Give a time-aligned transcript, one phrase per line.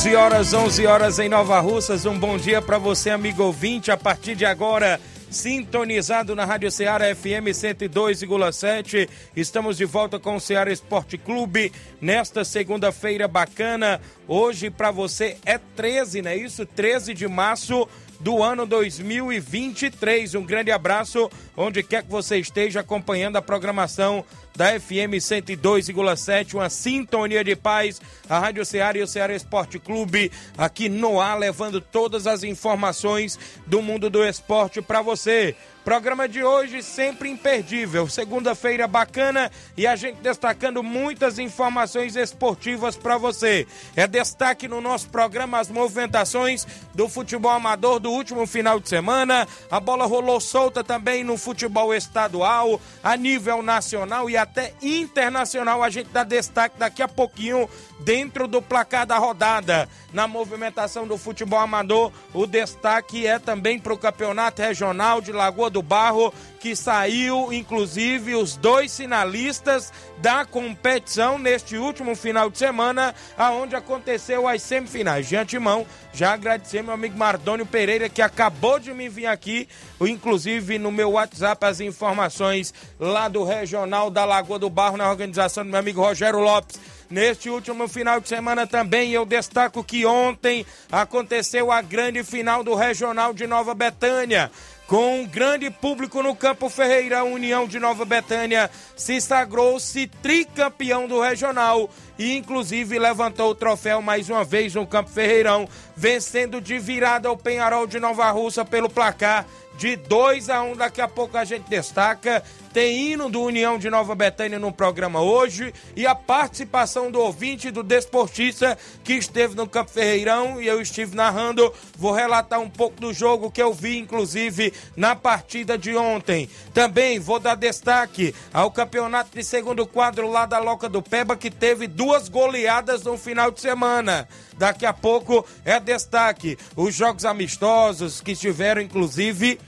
[0.00, 2.06] 11 horas, 11 horas em Nova Russas.
[2.06, 3.90] Um bom dia para você, amigo ouvinte.
[3.90, 4.98] A partir de agora,
[5.28, 9.10] sintonizado na Rádio Ceará FM 102,7.
[9.36, 14.00] Estamos de volta com o Ceará Esporte Clube nesta segunda-feira bacana.
[14.26, 16.64] Hoje para você é 13, não é isso?
[16.64, 17.86] 13 de março
[18.18, 20.34] do ano 2023.
[20.34, 24.24] Um grande abraço onde quer que você esteja acompanhando a programação
[24.56, 30.32] da FM 102,7, uma sintonia de paz, a Rádio Ceará e o Ceará Esporte Clube
[30.56, 35.54] aqui no ar, levando todas as informações do mundo do esporte para você.
[35.84, 38.06] Programa de hoje sempre imperdível.
[38.06, 43.66] Segunda-feira bacana e a gente destacando muitas informações esportivas para você.
[43.96, 49.48] É destaque no nosso programa as movimentações do futebol amador do último final de semana.
[49.70, 51.49] A bola rolou solta também no futebol
[51.94, 55.82] estadual, a nível nacional e até internacional.
[55.82, 57.68] A gente dá destaque daqui a pouquinho
[58.00, 59.88] dentro do placar da rodada.
[60.12, 65.70] Na movimentação do futebol amador, o destaque é também para o campeonato regional de Lagoa
[65.70, 73.14] do Barro, que saiu inclusive os dois finalistas da competição neste último final de semana,
[73.38, 75.28] aonde aconteceu as semifinais.
[75.28, 79.68] De antemão, já agradecer meu amigo Mardônio Pereira que acabou de me vir aqui,
[80.00, 85.64] inclusive no meu WhatsApp as informações lá do regional da Lagoa do Barro na organização
[85.64, 86.78] do meu amigo Rogério Lopes
[87.10, 92.76] Neste último final de semana também eu destaco que ontem aconteceu a grande final do
[92.76, 94.48] Regional de Nova Betânia.
[94.86, 101.20] Com um grande público no Campo Ferreirão, União de Nova Betânia se sagrou-se tricampeão do
[101.20, 101.88] regional
[102.18, 107.36] e inclusive levantou o troféu mais uma vez no Campo Ferreirão, vencendo de virada o
[107.36, 109.46] Penharol de Nova Russa pelo placar
[109.80, 112.42] de 2 a 1 um, daqui a pouco a gente destaca.
[112.72, 117.68] Tem hino do União de Nova Betânia no programa hoje e a participação do ouvinte
[117.68, 121.72] do desportista que esteve no Campo Ferreirão e eu estive narrando.
[121.98, 126.48] Vou relatar um pouco do jogo que eu vi, inclusive, na partida de ontem.
[126.72, 131.50] Também vou dar destaque ao campeonato de segundo quadro lá da Loca do Peba, que
[131.50, 134.28] teve duas goleadas no final de semana.
[134.56, 139.58] Daqui a pouco é destaque os jogos amistosos que estiveram, inclusive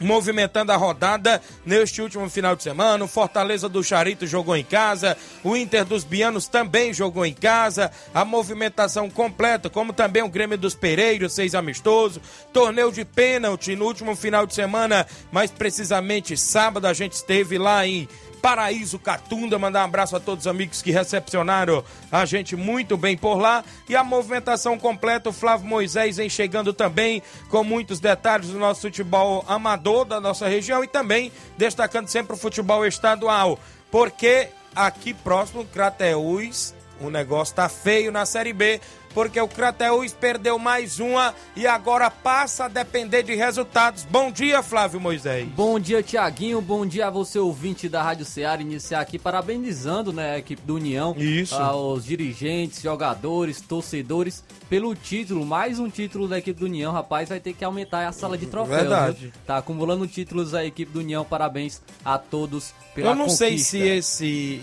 [0.00, 3.04] movimentando a rodada neste último final de semana.
[3.04, 7.90] O Fortaleza do Charito jogou em casa, o Inter dos Bianos também jogou em casa.
[8.14, 12.20] A movimentação completa, como também o Grêmio dos Pereiros, seis amistoso.
[12.52, 17.86] Torneio de pênalti no último final de semana, mais precisamente sábado, a gente esteve lá
[17.86, 18.08] em
[18.40, 19.58] Paraíso Catunda.
[19.58, 23.64] Mandar um abraço a todos os amigos que recepcionaram a gente muito bem por lá.
[23.88, 28.82] E a movimentação completa, o Flávio Moisés vem chegando também com muitos detalhes do nosso
[28.82, 33.58] futebol amador da nossa região e também destacando sempre o futebol estadual.
[33.90, 38.80] Porque aqui próximo, Crateús, o negócio tá feio na Série B
[39.14, 44.04] porque o Crateús perdeu mais uma e agora passa a depender de resultados.
[44.04, 45.48] Bom dia, Flávio Moisés.
[45.48, 46.60] Bom dia, Tiaguinho.
[46.60, 48.62] Bom dia a você, ouvinte da Rádio Ceará.
[48.62, 51.54] Iniciar aqui parabenizando né, a equipe do União, Isso.
[51.54, 55.44] aos dirigentes, jogadores, torcedores, pelo título.
[55.44, 57.28] Mais um título da equipe do União, rapaz.
[57.28, 58.80] Vai ter que aumentar a sala de troféus.
[58.80, 59.16] Verdade.
[59.18, 59.32] Viu?
[59.46, 61.24] Tá acumulando títulos a equipe do União.
[61.24, 63.44] Parabéns a todos pela Eu não conquista.
[63.46, 64.62] sei se esse,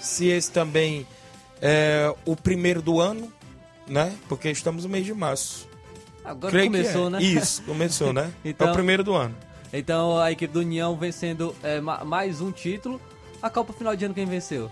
[0.00, 1.06] se esse também
[1.60, 3.32] é o primeiro do ano
[3.86, 4.16] né?
[4.28, 5.68] Porque estamos no mês de março.
[6.24, 7.10] Agora Creio começou, é.
[7.10, 7.22] né?
[7.22, 8.32] Isso, começou, né?
[8.44, 9.34] Então- é o primeiro do ano.
[9.72, 13.00] Então a equipe do União vencendo é, ma- mais um título.
[13.40, 14.70] A Copa Final de Ano quem venceu?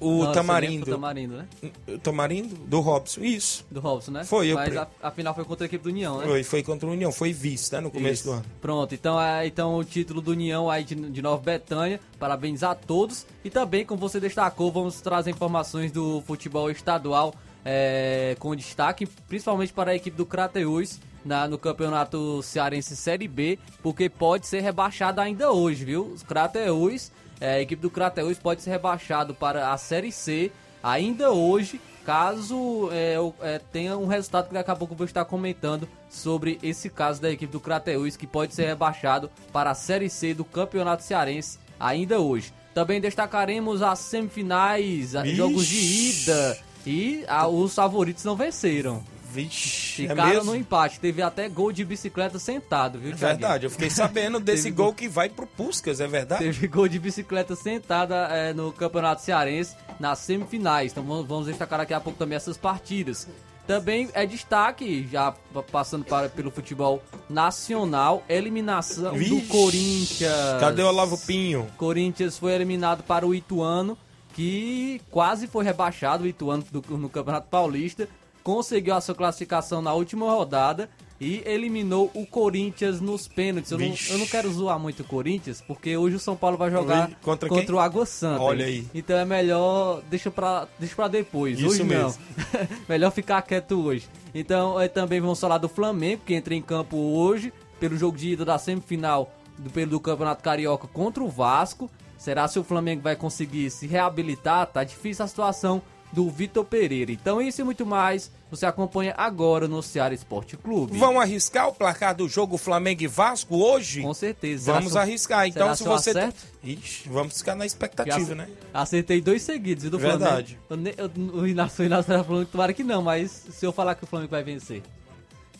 [0.00, 0.86] O Não, Tamarindo.
[0.86, 1.46] O Tamarindo, né?
[1.88, 2.54] O Tamarindo?
[2.54, 3.66] Do Robson, isso.
[3.70, 4.24] Do Robson, né?
[4.24, 6.26] Foi, eu Mas pre- a, a final foi contra a equipe do União, né?
[6.26, 8.24] Foi, foi contra o União, foi vice, né, no começo Isso.
[8.24, 8.44] do ano.
[8.60, 12.74] Pronto, então, é, então o título do União aí de, de Nova Betânia, parabéns a
[12.74, 13.26] todos.
[13.44, 17.34] E também, como você destacou, vamos trazer informações do futebol estadual
[17.64, 23.58] é, com destaque, principalmente para a equipe do Crateus na, no Campeonato Cearense Série B,
[23.82, 26.04] porque pode ser rebaixado ainda hoje, viu?
[26.06, 30.50] Os Crateus, é, a equipe do Crateus pode ser rebaixado para a Série C
[30.82, 35.24] ainda hoje, caso é, é, tenha um resultado que daqui a pouco eu vou estar
[35.24, 40.08] comentando sobre esse caso da equipe do Crateus, que pode ser rebaixado para a Série
[40.08, 42.52] C do Campeonato Cearense ainda hoje.
[42.74, 45.36] Também destacaremos as semifinais, a- Vixe.
[45.36, 49.02] jogos de ida, e ah, os favoritos não venceram.
[49.30, 50.44] Vixe, é Ficaram mesmo?
[50.52, 53.38] no empate, teve até gol de bicicleta sentado, viu, É Thiaguinho?
[53.40, 56.44] verdade, eu fiquei sabendo desse gol que vai pro Puscas, é verdade?
[56.44, 60.92] Teve gol de bicicleta sentada é, no Campeonato Cearense nas semifinais.
[60.92, 63.28] Então vamos, destacar daqui a pouco também essas partidas.
[63.66, 69.30] Também é destaque, já pa- passando para, pelo futebol nacional, eliminação Vixe.
[69.30, 70.60] do Corinthians.
[70.60, 71.66] Cadê o Olavo Pinho?
[71.76, 73.96] Corinthians foi eliminado para o Ituano,
[74.34, 78.08] que quase foi rebaixado, o Ituano do- no Campeonato Paulista.
[78.48, 80.88] Conseguiu a sua classificação na última rodada
[81.20, 83.70] e eliminou o Corinthians nos pênaltis.
[83.70, 86.70] Eu não, eu não quero zoar muito o Corinthians, porque hoje o São Paulo vai
[86.70, 88.40] jogar contra contra, o Água Santa.
[88.40, 88.86] Olha aí.
[88.94, 91.58] Então é melhor, deixa pra, deixa pra depois.
[91.58, 91.88] Isso hoje não.
[91.88, 92.22] mesmo.
[92.88, 94.08] melhor ficar quieto hoje.
[94.34, 98.30] Então é, também vamos falar do Flamengo, que entra em campo hoje pelo jogo de
[98.30, 101.90] ida da semifinal do, pelo do Campeonato Carioca contra o Vasco.
[102.16, 104.66] Será se o Flamengo vai conseguir se reabilitar?
[104.68, 105.82] Tá difícil a situação
[106.12, 107.12] do Vitor Pereira.
[107.12, 110.96] Então isso e muito mais você acompanha agora no Ceará Esporte Clube.
[110.96, 114.00] Vão arriscar o placar do jogo Flamengo e Vasco hoje?
[114.02, 114.64] Com certeza.
[114.64, 115.46] Será Vamos se eu- arriscar.
[115.46, 116.10] Então, será se você.
[116.10, 116.38] acerto?
[116.64, 118.48] Ixi, vamos ficar na expectativa, ace- né?
[118.72, 120.58] Acertei dois seguidos, viu, do Verdade.
[120.66, 120.96] Flamengo.
[120.96, 124.06] Eu- O Inácio, tá falando que tomara que não, mas se eu falar que o
[124.06, 124.82] Flamengo vai vencer.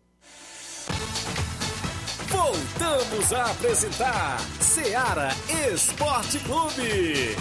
[2.28, 5.30] Voltamos a apresentar Seara
[5.72, 7.36] Esporte Clube.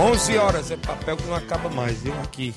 [0.00, 2.14] Onze horas, é papel que não acaba mais, viu?
[2.22, 2.54] Aqui.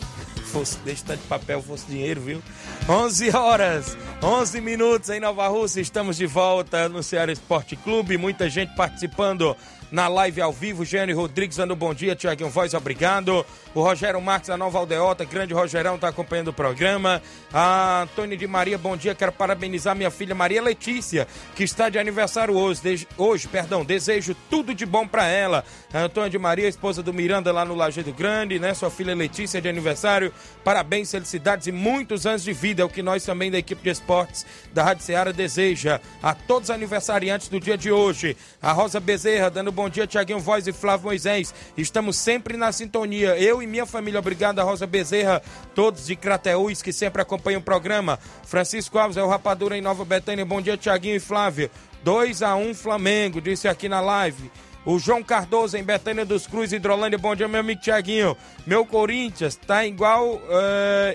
[0.51, 2.43] Fosse, deixa de papel, fosse dinheiro, viu?
[2.87, 5.79] 11 horas, 11 minutos em Nova Rússia.
[5.79, 8.17] Estamos de volta no Ceará Esporte Clube.
[8.17, 9.55] Muita gente participando
[9.91, 10.85] na live ao vivo.
[10.85, 13.45] Gênio Rodrigues dando bom dia, Tiaguinho Voz, obrigado.
[13.75, 17.21] O Rogério Marques, a Nova Aldeota, grande Rogerão, está acompanhando o programa.
[17.53, 19.13] A Antônio de Maria, bom dia.
[19.13, 22.81] Quero parabenizar minha filha Maria Letícia, que está de aniversário hoje.
[22.81, 23.07] De...
[23.17, 25.63] Hoje, perdão, desejo tudo de bom para ela.
[25.93, 28.73] A Antônio de Maria, esposa do Miranda lá no Lajeado Grande, né?
[28.73, 30.33] Sua filha Letícia de aniversário.
[30.63, 32.81] Parabéns, felicidades e muitos anos de vida.
[32.81, 35.99] É o que nós também da equipe de esportes da Rádio Ceará deseja.
[36.21, 38.37] A todos os aniversariantes do dia de hoje.
[38.61, 41.53] A Rosa Bezerra, dando bom dia, Tiaguinho Voz e Flávio Moisés.
[41.77, 43.37] Estamos sempre na sintonia.
[43.37, 44.19] Eu e minha família.
[44.19, 45.41] Obrigado a Rosa Bezerra,
[45.75, 48.19] todos de Crateús que sempre acompanham o programa.
[48.43, 50.45] Francisco Alves é o Rapadura em Nova Betânia.
[50.45, 51.69] Bom dia, Tiaguinho e Flávio.
[52.03, 54.51] 2 a 1 Flamengo, disse aqui na live.
[54.83, 57.17] O João Cardoso em Betânia dos Cruz, Hidrolândia.
[57.17, 58.35] Bom dia, meu amigo Tiaguinho.
[58.65, 60.41] Meu Corinthians tá igual uh,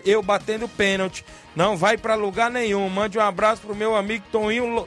[0.05, 1.25] eu batendo pênalti.
[1.55, 2.89] Não vai para lugar nenhum.
[2.89, 4.87] Mande um abraço pro meu amigo Toninho uh,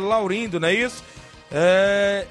[0.00, 1.02] Laurindo, não é isso?
[1.52, 2.26] É,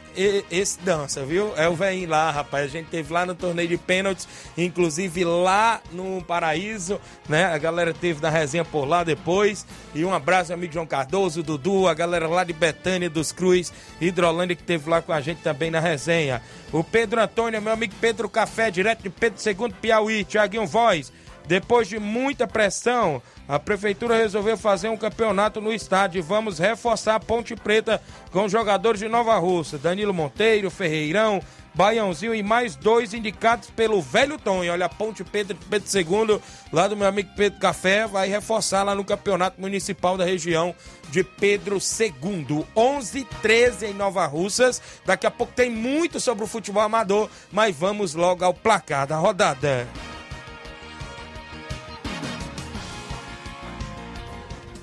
[0.49, 1.53] esse dança, viu?
[1.57, 2.65] É o velhinho lá, rapaz.
[2.65, 7.45] A gente teve lá no torneio de pênaltis, inclusive lá no Paraíso, né?
[7.45, 9.65] A galera teve da resenha por lá depois.
[9.93, 14.55] E um abraço, amigo João Cardoso, Dudu, a galera lá de Betânia dos Cruz, Hidrolândia,
[14.55, 16.41] que teve lá com a gente também na resenha.
[16.71, 21.11] O Pedro Antônio, meu amigo Pedro Café, direto de Pedro II Piauí, Tiaguinho Voz.
[21.49, 26.21] Depois de muita pressão, a prefeitura resolveu fazer um campeonato no estádio.
[26.21, 27.99] Vamos reforçar a Ponte Preta
[28.31, 31.41] com jogadores de Nova Rússia: Danilo Monteiro, Ferreirão,
[31.73, 34.71] Baiãozinho e mais dois indicados pelo Velho Tonho.
[34.71, 36.39] Olha, a Ponte Pedro, Pedro II,
[36.71, 40.75] lá do meu amigo Pedro Café, vai reforçar lá no Campeonato Municipal da região
[41.09, 42.63] de Pedro II.
[42.75, 44.79] 11 13 em Nova Russas.
[45.03, 49.17] Daqui a pouco tem muito sobre o futebol amador, mas vamos logo ao placar da
[49.17, 49.87] rodada.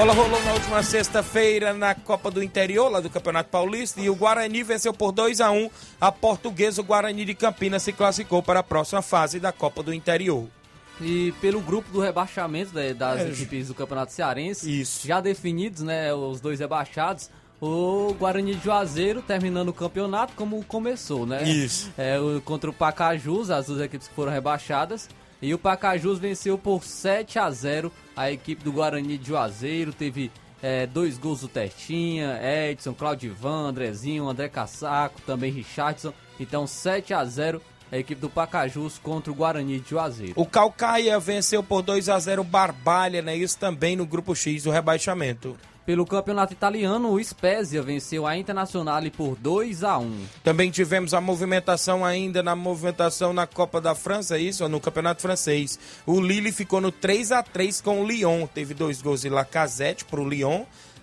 [0.00, 4.14] Bola rolou na última sexta-feira na Copa do Interior, lá do Campeonato Paulista, e o
[4.14, 5.68] Guarani venceu por 2 a 1
[6.00, 6.80] a Portuguesa.
[6.80, 10.48] O Guarani de Campinas se classificou para a próxima fase da Copa do Interior.
[11.02, 15.06] E pelo grupo do rebaixamento né, das é, equipes do Campeonato Cearense, isso.
[15.06, 17.28] já definidos, né, os dois rebaixados,
[17.60, 21.42] o Guarani de Juazeiro terminando o campeonato como começou, né?
[21.42, 21.92] Isso.
[21.98, 25.10] É, contra o Pacajus, as duas equipes que foram rebaixadas.
[25.42, 29.92] E o Pacajus venceu por 7 a 0 a equipe do Guarani de Juazeiro.
[29.92, 30.30] Teve
[30.62, 36.12] é, dois gols do Testinha, Edson, Claudivan, Andrezinho, André Cassaco, também Richardson.
[36.38, 40.34] Então 7 a 0 a equipe do Pacajus contra o Guarani de Juazeiro.
[40.36, 43.36] O Calcaia venceu por 2 a 0 Barbalha, né?
[43.36, 45.56] Isso também no grupo X do rebaixamento.
[45.90, 50.24] Pelo campeonato italiano, o Spezia venceu a Internazionale por 2 a 1.
[50.44, 55.20] Também tivemos a movimentação ainda na movimentação na Copa da França, é isso, no Campeonato
[55.20, 55.80] Francês.
[56.06, 60.04] O Lille ficou no 3 a 3 com o Lyon, teve dois gols de Lacazette
[60.04, 60.62] para o Lyon,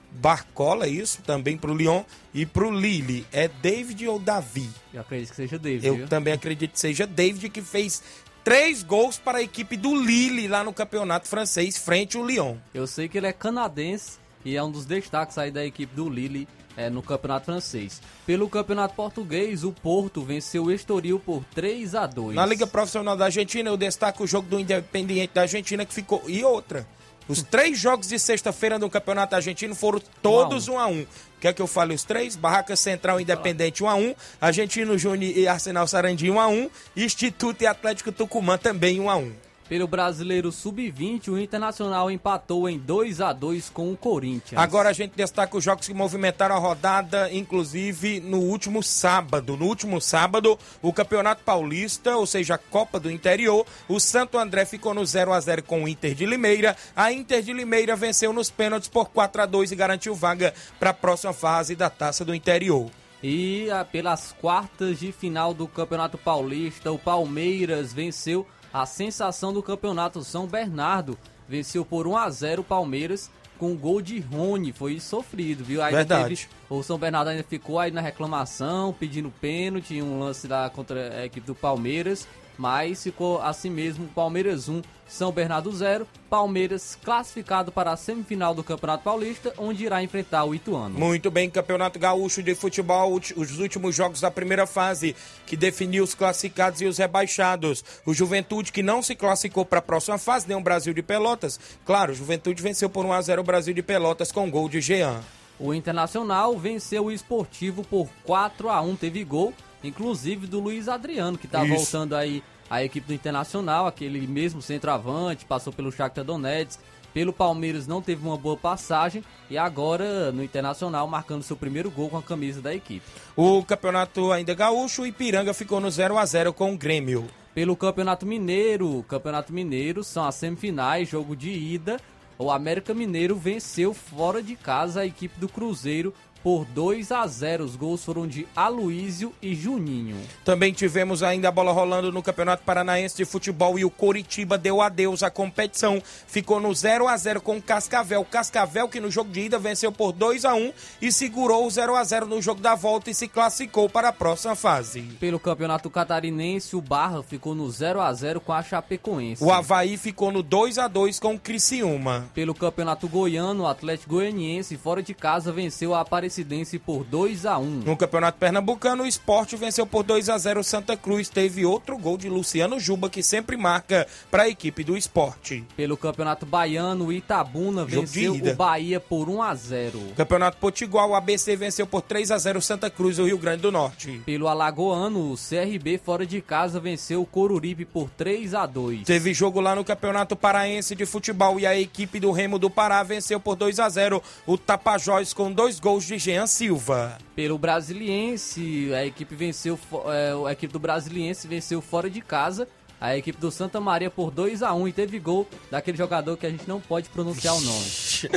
[0.09, 2.03] Barcola, é isso, também para o Lyon
[2.33, 3.27] e para o Lille.
[3.33, 4.69] É David ou Davi?
[4.93, 5.85] Eu acredito que seja David.
[5.85, 6.07] Eu viu?
[6.07, 8.01] também acredito que seja David que fez
[8.41, 12.55] três gols para a equipe do Lille lá no Campeonato Francês frente ao Lyon.
[12.73, 16.09] Eu sei que ele é canadense e é um dos destaques aí da equipe do
[16.09, 18.01] Lille é, no Campeonato Francês.
[18.25, 23.17] Pelo Campeonato Português, o Porto venceu o Estoril por 3 a 2 Na Liga Profissional
[23.17, 26.23] da Argentina, eu destaco o jogo do Independiente da Argentina que ficou.
[26.27, 26.87] E outra.
[27.27, 31.05] Os três jogos de sexta-feira no Campeonato Argentino foram todos 1 um a 1 um.
[31.41, 32.37] Quer que eu fale os três?
[32.37, 37.63] Barraca Central Independente 1 a 1 Argentino Júnior e Arsenal Sarandi 1 a 1 Instituto
[37.63, 43.21] e Atlético Tucumã também 1 a 1 pelo Brasileiro Sub-20, o Internacional empatou em 2
[43.21, 44.59] a 2 com o Corinthians.
[44.59, 49.57] Agora a gente destaca os jogos que movimentaram a rodada, inclusive no último sábado.
[49.57, 54.65] No último sábado, o Campeonato Paulista, ou seja, a Copa do Interior, o Santo André
[54.65, 56.75] ficou no 0 a 0 com o Inter de Limeira.
[56.95, 60.91] A Inter de Limeira venceu nos pênaltis por 4 a 2 e garantiu vaga para
[60.91, 62.89] a próxima fase da Taça do Interior.
[63.21, 68.45] E ah, pelas quartas de final do Campeonato Paulista, o Palmeiras venceu
[68.81, 71.17] a sensação do campeonato São Bernardo
[71.47, 75.81] venceu por 1 a 0 o Palmeiras com gol de Rony, foi sofrido, viu?
[75.81, 76.35] Aí Verdade.
[76.35, 81.21] teve O São Bernardo ainda ficou aí na reclamação, pedindo pênalti, um lance lá contra
[81.21, 87.71] a equipe do Palmeiras, mas ficou assim mesmo, Palmeiras 1, São Bernardo 0, Palmeiras classificado
[87.71, 90.97] para a semifinal do Campeonato Paulista, onde irá enfrentar o Ituano.
[90.97, 96.15] Muito bem, Campeonato Gaúcho de Futebol, os últimos jogos da primeira fase, que definiu os
[96.15, 97.83] classificados e os rebaixados.
[98.05, 101.59] O Juventude, que não se classificou para a próxima fase, nem o Brasil de Pelotas.
[101.85, 104.81] Claro, o Juventude venceu por 1 a 0 o Brasil de Pelotas com gol de
[104.81, 105.21] Jean.
[105.59, 109.53] O Internacional venceu o Esportivo por 4 a 1 teve gol,
[109.83, 115.45] inclusive do Luiz Adriano, que está voltando aí a equipe do Internacional, aquele mesmo centroavante,
[115.45, 116.81] passou pelo Shakhtar Donetsk,
[117.13, 122.09] pelo Palmeiras não teve uma boa passagem e agora no Internacional marcando seu primeiro gol
[122.09, 123.05] com a camisa da equipe.
[123.35, 127.27] O campeonato ainda gaúcho, o Ipiranga ficou no 0 a 0 com o Grêmio.
[127.55, 131.97] Pelo Campeonato Mineiro, Campeonato Mineiro são as semifinais, jogo de ida.
[132.37, 137.63] O América Mineiro venceu fora de casa a equipe do Cruzeiro por 2 a 0.
[137.63, 140.17] Os gols foram de Aloísio e Juninho.
[140.45, 144.81] Também tivemos ainda a bola rolando no Campeonato Paranaense de Futebol e o Coritiba deu
[144.81, 146.01] adeus à competição.
[146.27, 148.23] Ficou no 0 a 0 com o Cascavel.
[148.23, 151.95] Cascavel que no jogo de ida venceu por 2 a 1 e segurou o 0
[151.95, 155.01] a 0 no jogo da volta e se classificou para a próxima fase.
[155.19, 159.43] Pelo Campeonato Catarinense, o Barra ficou no 0 a 0 com a Chapecoense.
[159.43, 162.29] O Havaí ficou no 2 a 2 com o Criciúma.
[162.33, 167.45] Pelo Campeonato Goiano, o Atlético Goianiense fora de casa venceu a Aparecida Aparecidense por 2
[167.45, 171.29] a 1 No Campeonato Pernambucano, o esporte venceu por 2 a 0 Santa Cruz.
[171.29, 175.63] Teve outro gol de Luciano Juba, que sempre marca para a equipe do esporte.
[175.77, 181.15] Pelo Campeonato Baiano, o Itabuna venceu o Bahia por 1 a 0 Campeonato Potiguar, o
[181.15, 184.21] ABC venceu por 3 a 0 Santa Cruz, o Rio Grande do Norte.
[184.25, 189.33] Pelo Alagoano, o CRB fora de casa venceu o Coruripe por 3 a 2 Teve
[189.33, 193.39] jogo lá no Campeonato Paraense de Futebol e a equipe do Remo do Pará venceu
[193.39, 197.17] por 2 a 0 o Tapajós com dois gols de Jean Silva.
[197.35, 202.67] Pelo Brasiliense, a equipe venceu, é, a equipe do Brasiliense venceu fora de casa
[202.99, 206.45] a equipe do Santa Maria por 2 a 1 e teve gol daquele jogador que
[206.45, 207.85] a gente não pode pronunciar o nome.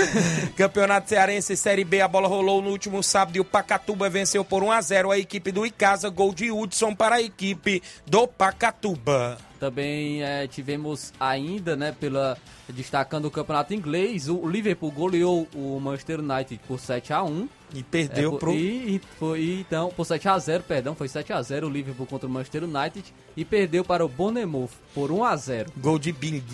[0.54, 4.62] Campeonato Cearense Série B, a bola rolou no último sábado e o Pacatuba venceu por
[4.62, 9.38] 1 a 0 a equipe do Icasa, gol de Hudson para a equipe do Pacatuba.
[9.58, 12.36] Também é, tivemos ainda, né, pela
[12.68, 17.82] destacando o campeonato inglês, o Liverpool goleou o Manchester United por 7 a 1 e
[17.82, 21.42] perdeu é, pro e, e, foi então por 7 a 0, perdão, foi 7 a
[21.42, 25.36] 0 o Liverpool contra o Manchester United e perdeu para o Bournemouth por 1 a
[25.36, 25.72] 0.
[25.76, 26.44] Gol de Bing.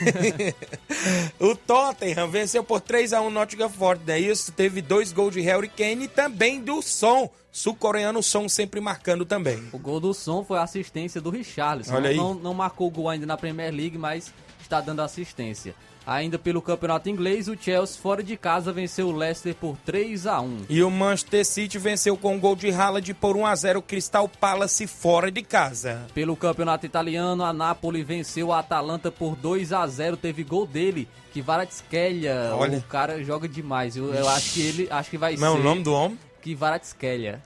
[1.40, 4.52] o Tottenham venceu por 3 a 1 Nottingham Forest, é isso?
[4.52, 9.68] Teve dois gols de Harry Kane e também do Son sul-coreano Son sempre marcando também.
[9.72, 11.94] O gol do Son foi a assistência do Richarlison.
[11.94, 12.16] Olha aí.
[12.16, 15.74] Não, não marcou o gol ainda na Premier League, mas está dando assistência.
[16.08, 20.40] Ainda pelo campeonato inglês, o Chelsea fora de casa venceu o Leicester por 3 a
[20.40, 23.78] 1 E o Manchester City venceu com um gol de Haaland por 1 a 0
[23.80, 26.06] o Crystal Palace fora de casa.
[26.14, 31.06] Pelo campeonato italiano, a Napoli venceu a Atalanta por 2 a 0 Teve gol dele,
[31.30, 32.52] que Varadskhelia.
[32.54, 33.94] O cara joga demais.
[33.94, 35.44] Eu, eu, acho que ele acho que vai Não ser.
[35.44, 36.18] Não é o nome do homem?
[36.40, 37.42] Que Varadskhelia.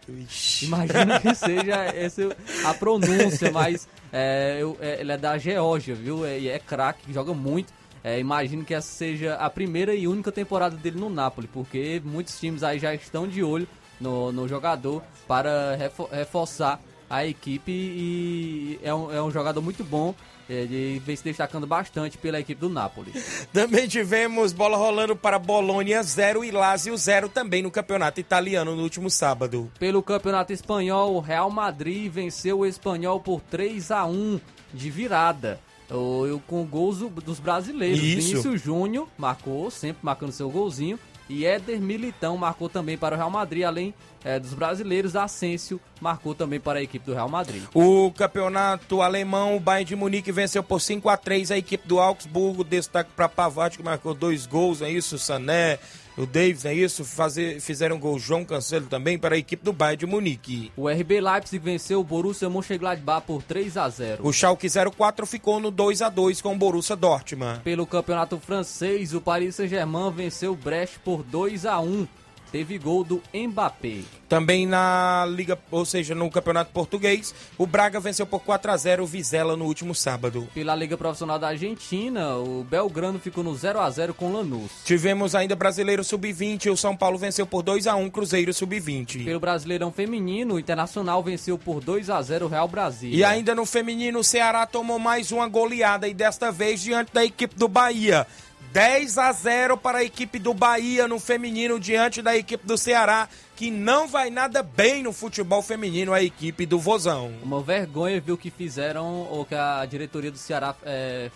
[0.62, 6.24] Imagino que seja essa a pronúncia, mas é, eu, é, ele é da Geórgia, viu?
[6.24, 7.81] É, é craque, joga muito.
[8.04, 12.38] É, imagino que essa seja a primeira e única temporada dele no Napoli, porque muitos
[12.38, 13.68] times aí já estão de olho
[14.00, 15.76] no, no jogador para
[16.10, 20.14] reforçar a equipe e é um, é um jogador muito bom.
[20.48, 23.12] Ele vem se destacando bastante pela equipe do Napoli.
[23.52, 28.82] Também tivemos bola rolando para Bolônia 0 e Lazio 0 também no campeonato italiano no
[28.82, 29.70] último sábado.
[29.78, 34.40] Pelo campeonato espanhol, o Real Madrid venceu o espanhol por 3 a 1
[34.74, 35.60] de virada.
[35.92, 37.98] Eu, com gols dos brasileiros.
[38.02, 38.28] Isso.
[38.28, 40.98] Vinícius Júnior marcou, sempre marcando seu golzinho.
[41.28, 46.34] E Éder Militão marcou também para o Real Madrid, além é, dos brasileiros, Asensio marcou
[46.34, 47.62] também para a equipe do Real Madrid.
[47.74, 51.98] O campeonato alemão, o Bayern de Munique venceu por 5 a 3 a equipe do
[51.98, 52.62] Augsburgo.
[52.62, 55.78] Destaque para Pavard, que marcou dois gols, é isso, Sané,
[56.16, 57.04] o Davis, é isso?
[57.04, 60.72] Fazer, fizeram gol João Cancelo também para a equipe do Bayern de Munique.
[60.76, 64.26] O RB Leipzig venceu o Borussia Mönchengladbach por 3 a 0.
[64.26, 67.60] O Schalke 04 ficou no 2 a 2 com o Borussia Dortmund.
[67.60, 72.06] Pelo campeonato francês, o Paris Saint-Germain venceu o Brest por 2 a 1
[72.52, 74.02] teve gol do Mbappé.
[74.28, 79.02] Também na Liga, ou seja, no Campeonato Português, o Braga venceu por 4 a 0
[79.02, 80.48] o Vizela no último sábado.
[80.54, 84.70] Pela Liga Profissional da Argentina, o Belgrano ficou no 0 a 0 com o Lanús.
[84.84, 89.24] Tivemos ainda Brasileiro Sub-20, o São Paulo venceu por 2 a 1 Cruzeiro Sub-20.
[89.24, 93.10] Pelo Brasileirão Feminino, o Internacional venceu por 2 a 0 o Real Brasil.
[93.10, 97.24] E ainda no feminino, o Ceará tomou mais uma goleada e desta vez diante da
[97.24, 98.26] equipe do Bahia.
[98.72, 103.28] 10 a 0 para a equipe do Bahia no feminino diante da equipe do Ceará,
[103.54, 107.30] que não vai nada bem no futebol feminino, a equipe do Vozão.
[107.42, 111.30] Uma vergonha viu o que fizeram, ou que a diretoria do Ceará é,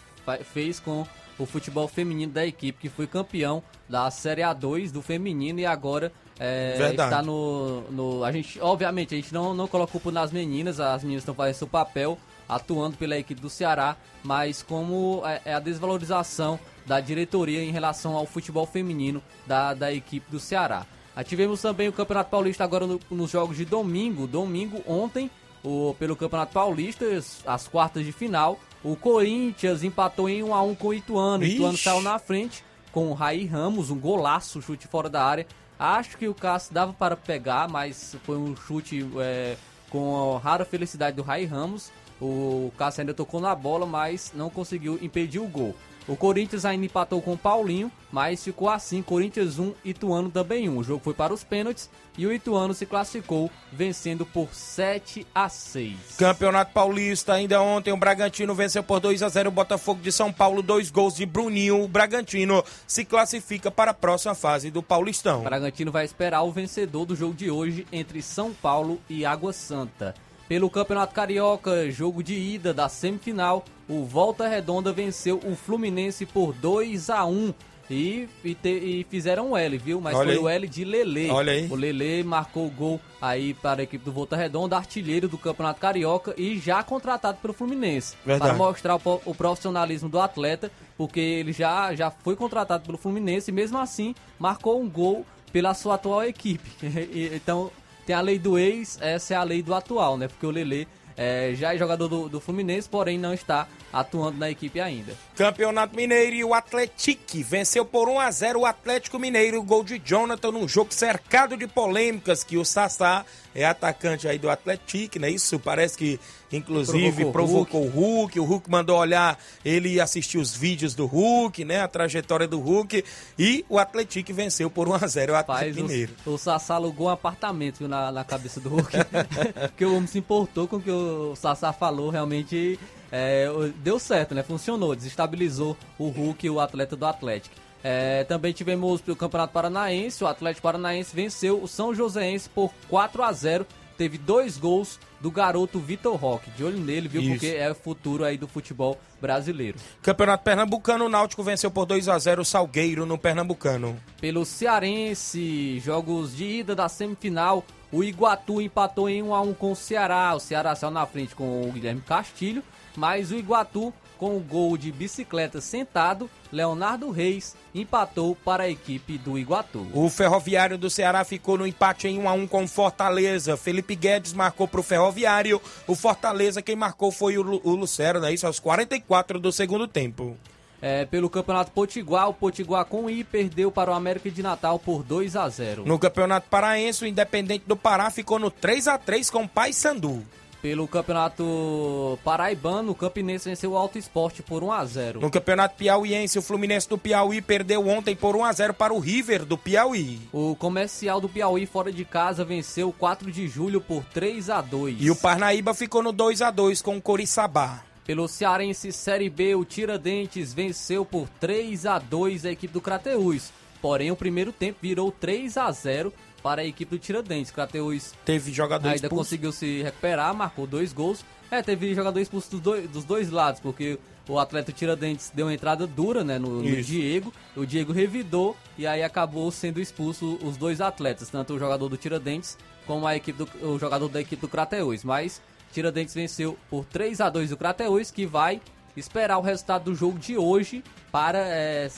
[0.55, 1.07] fez com
[1.38, 6.11] o futebol feminino da equipe, que foi campeão da Série A2 do feminino e agora
[6.40, 8.25] é, está no, no.
[8.25, 11.55] A gente, obviamente, a gente não, não coloca culpa nas meninas, as meninas estão fazendo
[11.55, 17.62] seu papel, atuando pela equipe do Ceará, mas como é, é a desvalorização da diretoria
[17.62, 20.87] em relação ao futebol feminino da, da equipe do Ceará.
[21.24, 24.26] Tivemos também o Campeonato Paulista agora no, nos jogos de domingo.
[24.26, 25.30] Domingo, ontem,
[25.64, 27.06] o, pelo Campeonato Paulista,
[27.46, 28.61] as quartas de final.
[28.85, 31.42] O Corinthians empatou em 1 a 1 com o Ituano.
[31.42, 35.46] O Ituano saiu na frente com o Raí Ramos, um golaço, chute fora da área.
[35.78, 39.56] Acho que o Cássio dava para pegar, mas foi um chute é,
[39.90, 41.90] com a rara felicidade do Raí Ramos.
[42.20, 45.74] O Cássio ainda tocou na bola, mas não conseguiu impedir o gol.
[46.09, 50.79] O Corinthians ainda empatou com o Paulinho, mas ficou assim, Corinthians 1, Ituano também 1.
[50.79, 55.48] O jogo foi para os pênaltis e o Ituano se classificou, vencendo por 7 a
[55.48, 55.96] 6.
[56.16, 60.33] Campeonato Paulista, ainda ontem o Bragantino venceu por 2 a 0 o Botafogo de São
[60.33, 61.83] Paulo, dois gols de Bruninho.
[61.83, 65.40] O Bragantino se classifica para a próxima fase do Paulistão.
[65.40, 69.52] O Bragantino vai esperar o vencedor do jogo de hoje entre São Paulo e Água
[69.52, 70.14] Santa.
[70.48, 76.52] Pelo Campeonato Carioca, jogo de ida da semifinal, o Volta Redonda venceu o Fluminense por
[76.52, 77.52] 2 a 1
[77.90, 80.00] e, e, te, e fizeram um L, viu?
[80.00, 80.42] Mas Olha foi aí.
[80.42, 81.30] o L de Lele.
[81.30, 81.68] Olha aí.
[81.68, 85.80] O Lele marcou o gol aí para a equipe do Volta Redonda, artilheiro do Campeonato
[85.80, 88.16] Carioca e já contratado pelo Fluminense.
[88.24, 88.50] Verdade.
[88.50, 93.50] Para mostrar o, o profissionalismo do atleta, porque ele já, já foi contratado pelo Fluminense
[93.50, 96.70] e mesmo assim marcou um gol pela sua atual equipe.
[97.35, 97.70] então
[98.07, 100.29] tem a lei do ex, essa é a lei do atual, né?
[100.29, 104.49] Porque o Lele é, já é jogador do, do, Fluminense, porém não está atuando na
[104.49, 105.12] equipe ainda.
[105.35, 109.99] Campeonato Mineiro e o Atlético venceu por 1 a 0 o Atlético Mineiro, gol de
[109.99, 113.25] Jonathan num jogo cercado de polêmicas que o Sassá
[113.57, 115.31] é atacante aí do Atlético, né?
[115.31, 116.21] Isso parece que
[116.53, 117.99] inclusive provocou, provocou o, Hulk.
[117.99, 118.40] o Hulk.
[118.40, 121.81] O Hulk mandou olhar ele e assistir os vídeos do Hulk, né?
[121.81, 123.03] A trajetória do Hulk
[123.38, 126.12] e o Atlético venceu por 1 a 0 o Atlético Mineiro.
[126.27, 128.92] O, o Sassá alugou um apartamento viu, na, na cabeça do Hulk,
[129.75, 132.79] que o homem se importou com o que o Sassá falou, realmente
[133.11, 134.42] é, deu certo, né?
[134.42, 137.65] Funcionou, desestabilizou o Hulk, o atleta do Atlético.
[137.88, 143.22] É, também tivemos o Campeonato Paranaense, o Atlético Paranaense venceu o São Joséense por 4
[143.22, 143.64] a 0
[143.96, 146.51] Teve dois gols do garoto Vitor Roque.
[146.51, 147.22] De olho nele, viu?
[147.22, 147.31] Isso.
[147.31, 149.79] Porque é o futuro aí do futebol brasileiro.
[150.03, 153.96] Campeonato Pernambucano, o Náutico venceu por 2 a 0 o Salgueiro no Pernambucano.
[154.20, 159.72] Pelo Cearense, jogos de ida da semifinal, o Iguatu empatou em 1 a 1 com
[159.72, 160.35] o Ceará.
[160.35, 162.62] O Ceará saiu na frente com o Guilherme Castilho,
[162.96, 169.18] mas o Iguatu com o gol de bicicleta sentado, Leonardo Reis empatou para a equipe
[169.18, 169.87] do Iguatu.
[169.92, 173.57] O Ferroviário do Ceará ficou no empate em 1 a 1 com Fortaleza.
[173.57, 175.61] Felipe Guedes marcou para o Ferroviário.
[175.87, 178.33] O Fortaleza quem marcou foi o, Lu o Lucero, né?
[178.33, 180.37] Isso aos 44 do segundo tempo.
[180.81, 185.02] É, pelo Campeonato Potiguar, o Potiguar com I perdeu para o América de Natal por
[185.02, 185.85] 2 a 0.
[185.87, 190.22] No Campeonato Paraense, o Independente do Pará ficou no 3 a 3 com o Paysandu.
[190.66, 195.20] Pelo Campeonato Paraibano, o Campinense venceu o Alto Esporte por 1 a 0.
[195.20, 198.98] No Campeonato Piauiense, o Fluminense do Piauí perdeu ontem por 1 a 0 para o
[198.98, 200.18] River do Piauí.
[200.33, 204.61] O Comercial do Piauí fora de casa venceu o 4 de julho por 3 a
[204.61, 204.96] 2.
[204.98, 207.85] E o Parnaíba ficou no 2 a 2 com o Coriçaba.
[208.05, 213.52] Pelo Cearense Série B, o Tiradentes venceu por 3 a 2 a equipe do Crateús.
[213.81, 216.12] Porém, o primeiro tempo virou 3 a 0
[216.46, 217.50] para a equipe do Tiradentes.
[217.50, 219.16] Crateus teve jogador ainda expulso.
[219.16, 221.24] conseguiu se recuperar, marcou dois gols.
[221.50, 225.52] É, teve jogador expulso dos dois, dos dois lados, porque o atleta Tiradentes deu uma
[225.52, 227.32] entrada dura né, no, no, Diego.
[227.56, 231.96] O Diego revidou e aí acabou sendo expulso os dois atletas, tanto o jogador do
[231.96, 232.56] Tiradentes
[232.87, 235.02] como a equipe do, o jogador da equipe do Crateus.
[235.02, 238.61] Mas Tiradentes venceu por 3 a 2 o Crateus, que vai
[238.96, 241.90] esperar o resultado do jogo de hoje para, é,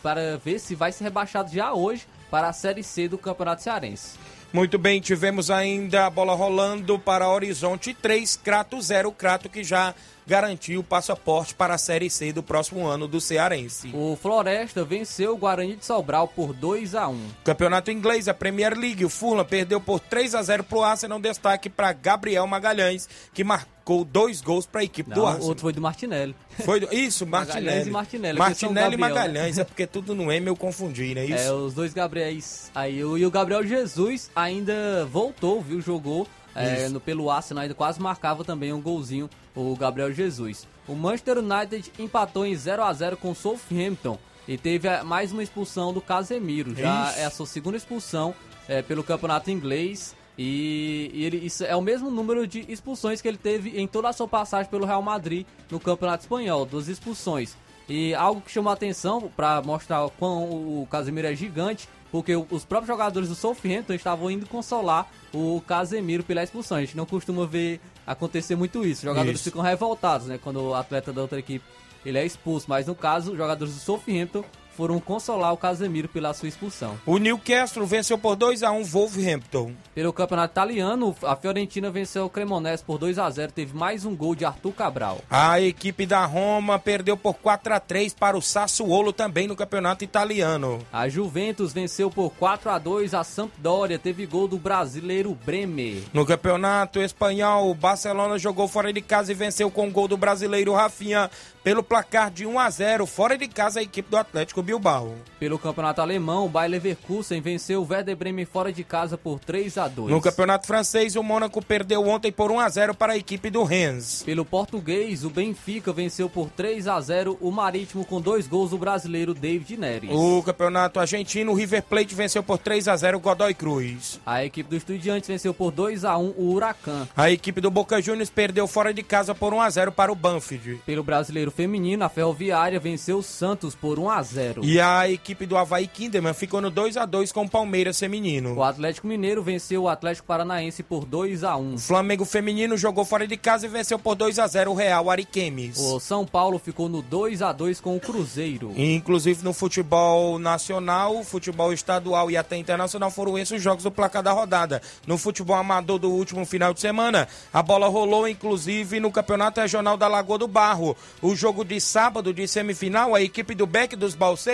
[0.00, 4.18] para ver se vai ser rebaixado já hoje para a Série C do Campeonato Cearense.
[4.52, 9.94] Muito bem, tivemos ainda a bola rolando para Horizonte 3, Crato 0, Crato que já
[10.26, 13.90] garantiu o passaporte para a Série C do próximo ano do Cearense.
[13.92, 17.28] O Floresta venceu o Guarani de Sobral por 2 a 1.
[17.44, 21.20] Campeonato Inglês, a Premier League, o Fulham perdeu por 3 a 0 para o Arsenal,
[21.20, 25.48] destaque para Gabriel Magalhães, que marcou dois gols para a equipe Não, do Arsenal.
[25.48, 26.34] outro foi do Martinelli.
[26.64, 27.66] Foi do, isso, Martinelli.
[27.66, 28.38] Magalhães e Martinelli.
[28.38, 29.08] Martinelli e né?
[29.08, 29.62] Magalhães, né?
[29.62, 31.24] é porque tudo no M eu confundi, né?
[31.24, 31.34] Isso?
[31.34, 36.98] É, os dois Gabriéis aí, e o Gabriel Jesus ainda voltou, viu, jogou é, no,
[36.98, 40.66] pelo Arsenal ainda quase marcava também um golzinho o Gabriel Jesus.
[40.88, 44.18] O Manchester United empatou em 0 a 0 com o Southampton.
[44.48, 46.74] e teve eh, mais uma expulsão do Casemiro.
[46.74, 47.20] Já Ixi.
[47.20, 48.34] é a sua segunda expulsão
[48.68, 50.14] eh, pelo campeonato inglês.
[50.38, 54.08] E, e ele, isso é o mesmo número de expulsões que ele teve em toda
[54.08, 57.56] a sua passagem pelo Real Madrid no campeonato espanhol, duas expulsões.
[57.88, 60.44] E algo que chamou a atenção para mostrar o quão
[60.82, 66.22] o Casemiro é gigante, porque os próprios jogadores do Southampton estavam indo consolar o Casemiro
[66.22, 66.78] pela expulsão.
[66.78, 69.00] A gente não costuma ver acontecer muito isso.
[69.00, 69.50] Os jogadores Isso.
[69.50, 71.64] ficam revoltados, né, quando o atleta da outra equipe
[72.04, 74.44] ele é expulso, mas no caso, os jogadores do Southampton
[74.76, 76.98] foram consolar o Casemiro pela sua expulsão.
[77.06, 79.72] O Newcastle venceu por 2 a 1 Wolverhampton.
[79.94, 84.14] Pelo campeonato italiano, a Fiorentina venceu o Cremonese por 2 a 0 teve mais um
[84.14, 85.20] gol de Arthur Cabral.
[85.30, 90.04] A equipe da Roma perdeu por 4 a 3 para o Sassuolo também no campeonato
[90.04, 90.80] italiano.
[90.92, 96.02] A Juventus venceu por 4 a 2 a Sampdoria, teve gol do brasileiro Bremer.
[96.12, 100.16] No campeonato espanhol, o Barcelona jogou fora de casa e venceu com o gol do
[100.16, 101.30] brasileiro Rafinha
[101.64, 105.14] pelo placar de 1 a 0 fora de casa a equipe do Atlético Bilbao.
[105.38, 109.78] Pelo campeonato alemão, o Bayer Leverkusen venceu o Werder Bremen fora de casa por 3
[109.78, 113.16] a 2 No campeonato francês, o Mônaco perdeu ontem por 1 a 0 para a
[113.16, 114.22] equipe do Rennes.
[114.24, 118.78] Pelo português, o Benfica venceu por 3 a 0 o Marítimo com dois gols do
[118.78, 120.10] brasileiro David Neres.
[120.12, 124.20] O campeonato argentino, o River Plate venceu por 3 a 0 o Godoy Cruz.
[124.26, 127.06] A equipe do Estudiantes venceu por 2 a 1 o Huracan.
[127.16, 130.14] A equipe do Boca Juniors perdeu fora de casa por 1 a 0 para o
[130.14, 130.80] Banfield.
[130.84, 134.55] Pelo brasileiro feminino, a Ferroviária venceu o Santos por 1 a 0.
[134.62, 138.54] E a equipe do Havaí Kinderman ficou no 2 a 2 com o Palmeiras feminino.
[138.54, 141.74] O Atlético Mineiro venceu o Atlético Paranaense por 2 a 1.
[141.74, 145.10] O Flamengo feminino jogou fora de casa e venceu por 2 a 0 o Real
[145.10, 145.78] Ariquemes.
[145.78, 148.72] O São Paulo ficou no 2 a 2 com o Cruzeiro.
[148.76, 154.22] Inclusive no futebol nacional, futebol estadual e até internacional foram esses os jogos do placar
[154.22, 154.80] da rodada.
[155.06, 159.96] No futebol amador do último final de semana, a bola rolou inclusive no Campeonato Regional
[159.96, 160.96] da Lagoa do Barro.
[161.20, 164.45] O jogo de sábado de semifinal, a equipe do Beck dos Balseiros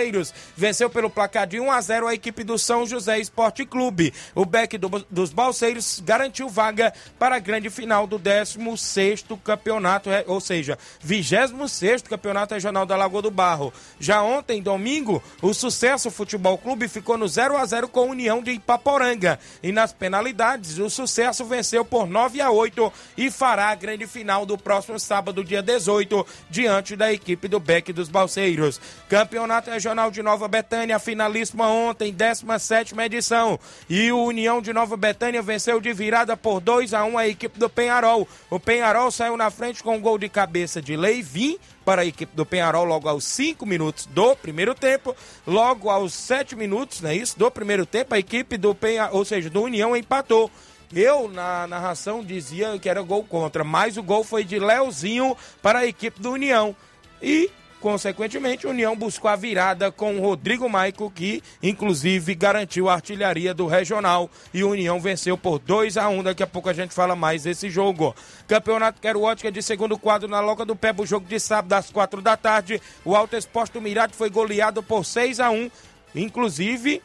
[0.55, 4.13] venceu pelo placar de 1 a 0 a equipe do São José Esporte Clube.
[4.33, 10.23] O Beck do- dos Balseiros garantiu vaga para a grande final do 16º campeonato, é,
[10.27, 13.73] ou seja, 26º campeonato regional da Lagoa do Barro.
[13.99, 18.41] Já ontem, domingo, o Sucesso Futebol Clube ficou no 0 a 0 com a União
[18.41, 19.39] de Ipaporanga.
[19.61, 24.45] E nas penalidades, o Sucesso venceu por 9 a 8 e fará a grande final
[24.45, 28.79] do próximo sábado, dia 18, diante da equipe do Beck dos Balseiros.
[29.09, 33.59] Campeonato Regional de Nova Betânia, finalíssima ontem, 17ª edição.
[33.89, 37.59] E o União de Nova Betânia venceu de virada por 2 a 1 a equipe
[37.59, 38.25] do Penharol.
[38.49, 42.33] O Penharol saiu na frente com um gol de cabeça de Leivin para a equipe
[42.33, 45.13] do Penharol logo aos 5 minutos do primeiro tempo.
[45.45, 47.37] Logo aos 7 minutos, não é isso?
[47.37, 50.49] Do primeiro tempo, a equipe do Penharol, ou seja, do União empatou.
[50.95, 55.79] Eu, na narração, dizia que era gol contra, mas o gol foi de Leozinho para
[55.79, 56.73] a equipe do União.
[57.21, 57.49] E,
[57.83, 63.67] consequentemente, União buscou a virada com o Rodrigo Maico, que, inclusive, garantiu a artilharia do
[63.67, 64.29] Regional.
[64.53, 67.69] E União venceu por 2 a 1 Daqui a pouco a gente fala mais desse
[67.69, 68.15] jogo.
[68.47, 72.21] Campeonato Quero Ótica de segundo quadro na Loca do Pebo, jogo de sábado às 4
[72.21, 72.81] da tarde.
[73.03, 75.69] O Alto Exposto Mirade foi goleado por 6 a 1
[76.15, 77.01] Inclusive,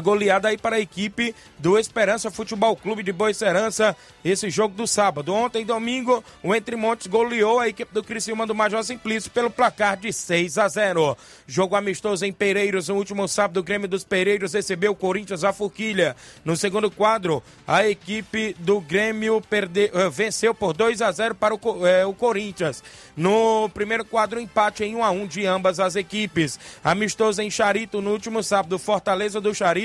[0.00, 4.86] goleada aí para a equipe do Esperança Futebol Clube de Boa Serança, esse jogo do
[4.86, 5.32] sábado.
[5.32, 9.96] Ontem, domingo, o Entre Montes goleou a equipe do Criciúma do Major Simplício pelo placar
[9.96, 11.16] de 6 a 0.
[11.46, 15.52] Jogo amistoso em Pereiros, no último sábado, o Grêmio dos Pereiros recebeu o Corinthians a
[15.52, 16.16] Forquilha.
[16.44, 21.54] No segundo quadro, a equipe do Grêmio perde, eh, venceu por 2 a 0 para
[21.54, 22.82] o, eh, o Corinthians.
[23.16, 26.58] No primeiro quadro, empate em 1 a 1 de ambas as equipes.
[26.82, 29.83] Amistoso em Charito, no último sábado, Fortaleza do Charito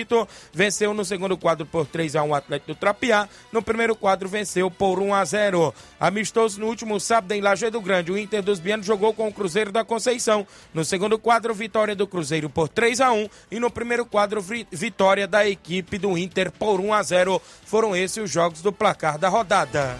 [0.53, 3.27] venceu no segundo quadro por 3 a 1 o Atlético do Trapiá.
[3.51, 5.73] No primeiro quadro, venceu por 1 a 0.
[5.99, 9.71] Amistoso no último sábado em Lajeado Grande, o Inter dos Bianos jogou com o Cruzeiro
[9.71, 10.45] da Conceição.
[10.73, 14.67] No segundo quadro, vitória do Cruzeiro por 3 a 1 e no primeiro quadro, vi-
[14.71, 17.41] vitória da equipe do Inter por 1 a 0.
[17.65, 19.97] Foram esses os jogos do placar da rodada.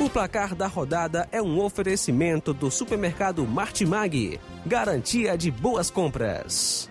[0.00, 4.38] O placar da rodada é um oferecimento do supermercado Martimag.
[4.64, 6.87] Garantia de boas compras.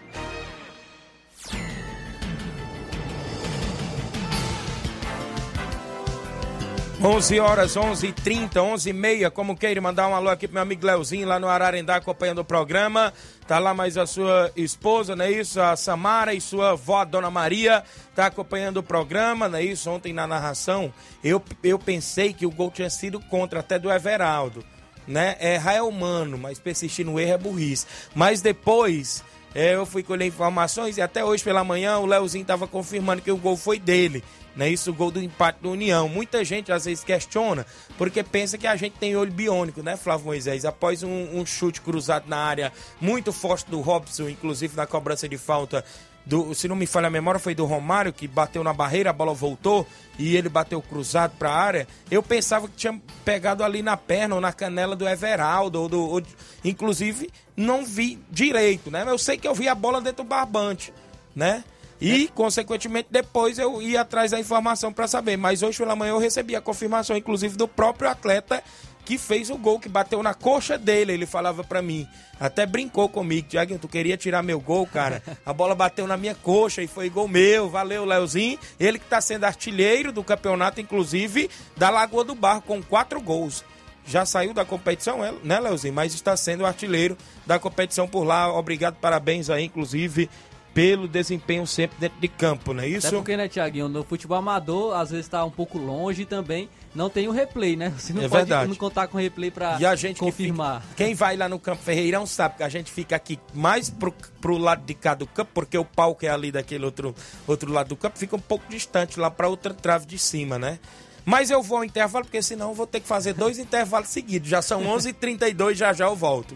[7.00, 11.40] 11 horas, 11h30, 11h30, como queira, mandar um alô aqui pro meu amigo Leozinho lá
[11.40, 13.14] no Ararendá acompanhando o programa.
[13.48, 15.62] Tá lá mais a sua esposa, não é isso?
[15.62, 17.84] A Samara e sua avó, a Dona Maria,
[18.16, 19.92] tá acompanhando o programa, não é isso?
[19.92, 20.92] Ontem na narração,
[21.24, 24.66] eu, eu pensei que o gol tinha sido contra até do Everaldo,
[25.08, 25.38] né?
[25.40, 27.86] Errar é humano, mas persistir no erro é burrice.
[28.16, 29.24] Mas depois
[29.56, 33.32] É, eu fui colher informações e até hoje pela manhã o Leozinho estava confirmando que
[33.32, 34.24] o gol foi dele.
[34.56, 36.10] Né, isso o gol do empate do União.
[36.10, 37.64] Muita gente às vezes questiona
[37.96, 40.66] porque pensa que a gente tem olho biônico, né, Flávio Moisés?
[40.66, 45.38] Após um, um chute cruzado na área muito forte do Robson, inclusive na cobrança de
[45.38, 45.86] falta
[46.28, 49.14] do, se não me falha a memória, foi do Romário que bateu na barreira, a
[49.14, 49.88] bola voltou
[50.20, 51.88] e ele bateu cruzado para a área.
[52.12, 56.02] Eu pensava que tinha pegado ali na perna ou na canela do Everaldo, ou do,
[56.02, 56.22] ou,
[56.66, 59.06] inclusive não vi direito, né?
[59.08, 60.94] Eu sei que eu vi a bola dentro do barbante,
[61.34, 61.64] né?
[62.00, 62.28] E, é.
[62.28, 65.38] consequentemente, depois eu ia atrás da informação para saber.
[65.38, 68.64] Mas hoje pela manhã eu recebi a confirmação, inclusive, do próprio atleta
[69.08, 71.14] que fez o gol, que bateu na coxa dele.
[71.14, 72.06] Ele falava para mim,
[72.38, 75.24] até brincou comigo, Tiaguinho, tu queria tirar meu gol, cara.
[75.46, 77.70] A bola bateu na minha coxa e foi gol meu.
[77.70, 78.60] Valeu, Leozinho.
[78.78, 83.64] Ele que tá sendo artilheiro do campeonato, inclusive, da Lagoa do Barro, com quatro gols
[84.08, 85.94] já saiu da competição, é, né, Leozinho?
[85.94, 88.52] Mas está sendo artilheiro da competição por lá.
[88.58, 90.30] Obrigado, parabéns aí, inclusive,
[90.78, 93.08] pelo desempenho sempre dentro de campo, não é isso?
[93.08, 97.12] É porque, né, Tiaguinho, no futebol amador, às vezes está um pouco longe também não
[97.12, 97.94] tem o replay, né?
[97.96, 98.70] Você não é pode verdade.
[98.70, 99.78] não contar com replay para
[100.18, 100.82] confirmar.
[100.82, 103.88] Que fica, quem vai lá no Campo Ferreirão sabe que a gente fica aqui mais
[103.88, 104.12] pro,
[104.42, 107.14] pro lado de cá do campo, porque o palco é ali daquele outro,
[107.46, 110.80] outro lado do campo, fica um pouco distante lá para outra trave de cima, né?
[111.24, 114.50] Mas eu vou ao intervalo, porque senão eu vou ter que fazer dois intervalos seguidos.
[114.50, 116.56] Já são 11h32, já já eu volto.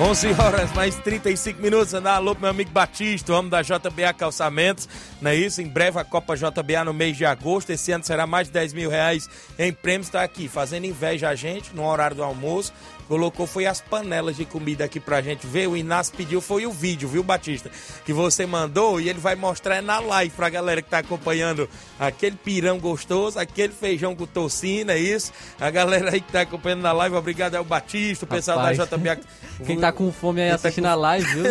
[0.00, 1.92] Onze horas mais 35 minutos.
[1.92, 4.88] Andar alô meu amigo Batista, homem da JBA Calçamentos.
[5.20, 5.60] Não é isso?
[5.60, 7.70] Em breve a Copa JBA no mês de agosto.
[7.70, 10.06] Esse ano será mais de 10 mil reais em prêmios.
[10.06, 12.72] Está aqui fazendo inveja a gente no horário do almoço
[13.08, 15.66] colocou foi as panelas de comida aqui pra gente ver.
[15.66, 17.70] O Inácio pediu foi o vídeo, viu, Batista?
[18.04, 21.68] Que você mandou e ele vai mostrar na live pra galera que tá acompanhando
[21.98, 25.32] aquele pirão gostoso, aquele feijão com tocina, é isso.
[25.58, 28.84] A galera aí que tá acompanhando na live, obrigado ao Batista, o pessoal Rapaz, da
[28.84, 29.18] JBA.
[29.66, 31.44] Quem tá com fome aí Quem tá assistindo com- a live, viu?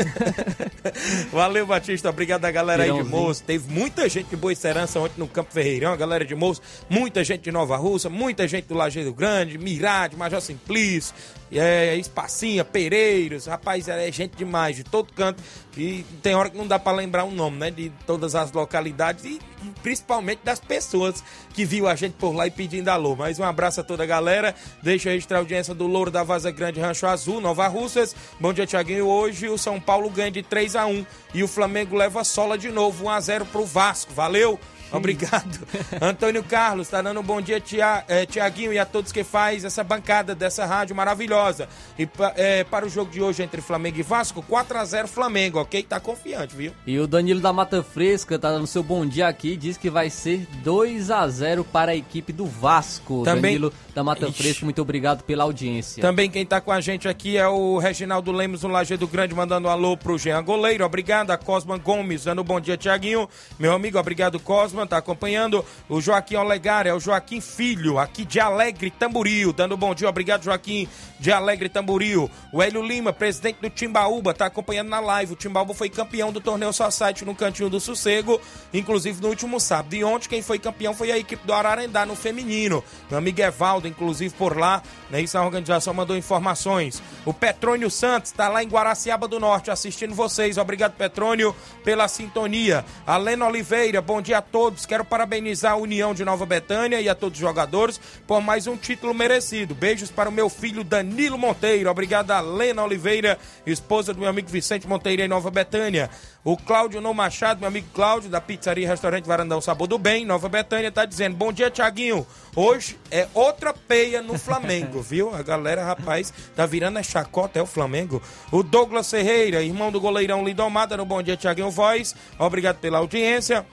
[1.32, 2.09] Valeu, Batista.
[2.09, 3.21] Obrigado a galera aí de Pirãozinho.
[3.21, 3.43] Moço.
[3.43, 6.61] Teve muita gente de Boa Serança ontem no Campo Ferreirão, a galera de Moço.
[6.89, 11.13] Muita gente de Nova Russa, muita gente do Lajeiro Grande, Mirade, Major Simplício,
[11.51, 13.45] é, Espacinha, Pereiros.
[13.45, 15.41] Rapaz, é gente demais, de todo canto.
[15.77, 17.71] E tem hora que não dá pra lembrar o nome, né?
[17.71, 21.23] De todas as localidades e, e principalmente das pessoas
[21.53, 23.15] que viu a gente por lá e pedindo alô.
[23.15, 24.55] Mais um abraço a toda a galera.
[24.81, 28.15] Deixa registrar a audiência do Louro da Vaza Grande Rancho Azul, Nova Russas.
[28.39, 29.07] Bom dia, Tiaguinho.
[29.07, 32.69] Hoje o São Paulo ganha de 3 a 1 e o Flamengo leva sola de
[32.69, 34.13] novo, 1 a 0 pro Vasco.
[34.13, 34.59] Valeu!
[34.97, 35.59] Obrigado.
[36.01, 39.63] Antônio Carlos tá dando um bom dia, Tia, eh, Tiaguinho, e a todos que faz
[39.65, 41.67] essa bancada dessa rádio maravilhosa.
[41.97, 45.59] E eh, para o jogo de hoje entre Flamengo e Vasco, 4 a 0 Flamengo,
[45.59, 45.83] ok?
[45.83, 46.71] Tá confiante, viu?
[46.85, 50.09] E o Danilo da Mata Fresca tá dando seu bom dia aqui diz que vai
[50.09, 53.23] ser 2 a 0 para a equipe do Vasco.
[53.23, 54.38] Também- Danilo da Mata Ixi.
[54.43, 56.01] Fresca, muito obrigado pela audiência.
[56.01, 59.67] Também quem tá com a gente aqui é o Reginaldo Lemos, no Lajeado Grande, mandando
[59.67, 60.85] um alô pro Jean Goleiro.
[60.85, 61.31] Obrigado.
[61.31, 63.27] A Cosma Gomes, dando um bom dia, Tiaguinho.
[63.57, 64.39] Meu amigo, obrigado,
[64.78, 65.65] Cosma, tá acompanhando.
[65.89, 70.07] O Joaquim Olegar, é o Joaquim Filho, aqui de Alegre Tamboril, dando um bom dia.
[70.07, 70.88] Obrigado, Joaquim,
[71.19, 72.30] de Alegre Tamboril.
[72.53, 75.34] O Hélio Lima, presidente do Timbaúba, tá acompanhando na live.
[75.34, 78.39] O Timbaúba foi campeão do torneio Society no Cantinho do Sossego,
[78.73, 79.95] inclusive no último sábado.
[79.95, 82.84] E ontem quem foi campeão foi a equipe do Ararendá no feminino.
[83.09, 85.21] Meu amigo Evaldo, inclusive por lá, né?
[85.21, 87.01] Isso a organização mandou informações.
[87.25, 90.57] O Petrônio Santos tá lá em Guaraciaba do Norte assistindo vocês.
[90.57, 92.86] Obrigado, Petrônio, pela sintonia.
[93.05, 94.66] A Lena Oliveira, bom dia a todos.
[94.86, 98.76] Quero parabenizar a União de Nova Betânia e a todos os jogadores por mais um
[98.76, 99.74] título merecido.
[99.74, 101.89] Beijos para o meu filho Danilo Monteiro.
[101.89, 106.09] Obrigado a Lena Oliveira, esposa do meu amigo Vicente Monteiro em Nova Betânia.
[106.43, 110.26] O Cláudio No Machado, meu amigo Cláudio, da Pizzaria e Restaurante Varandão Sabor do Bem,
[110.26, 112.26] Nova Betânia, tá dizendo: Bom dia, Tiaguinho.
[112.55, 115.34] Hoje é outra peia no Flamengo, viu?
[115.36, 118.22] A galera, rapaz, tá virando a chacota, é o Flamengo.
[118.51, 122.15] O Douglas Ferreira, irmão do goleirão Lindomada, no Bom Dia, Tiaguinho Voz.
[122.39, 123.65] Obrigado pela audiência.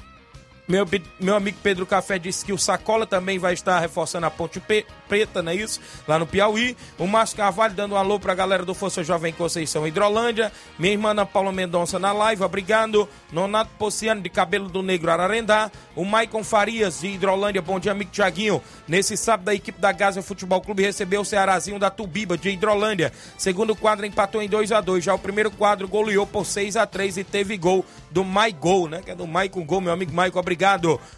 [0.66, 0.86] Meu,
[1.20, 4.62] meu amigo Pedro Café disse que o Sacola também vai estar reforçando a Ponte
[5.06, 5.78] Preta, não é isso?
[6.08, 6.74] Lá no Piauí.
[6.98, 10.50] O Márcio Carvalho dando um alô pra galera do Força Jovem Conceição Hidrolândia.
[10.78, 13.06] Minha irmã Ana Paula Mendonça na live, obrigado.
[13.30, 15.70] Nonato Pociano de Cabelo do Negro Ararendá.
[15.94, 18.62] O Maicon Farias de Hidrolândia, bom dia, amigo Tiaguinho.
[18.88, 23.12] Nesse sábado, a equipe da Gaza Futebol Clube recebeu o Cearazinho da Tubiba de Hidrolândia.
[23.36, 26.86] Segundo quadro empatou em 2 a 2 Já o primeiro quadro goleou por 6 a
[26.86, 29.02] 3 e teve gol do Maigol, né?
[29.04, 30.53] Que é do Maicon Gol, meu amigo Maicon, obrigado.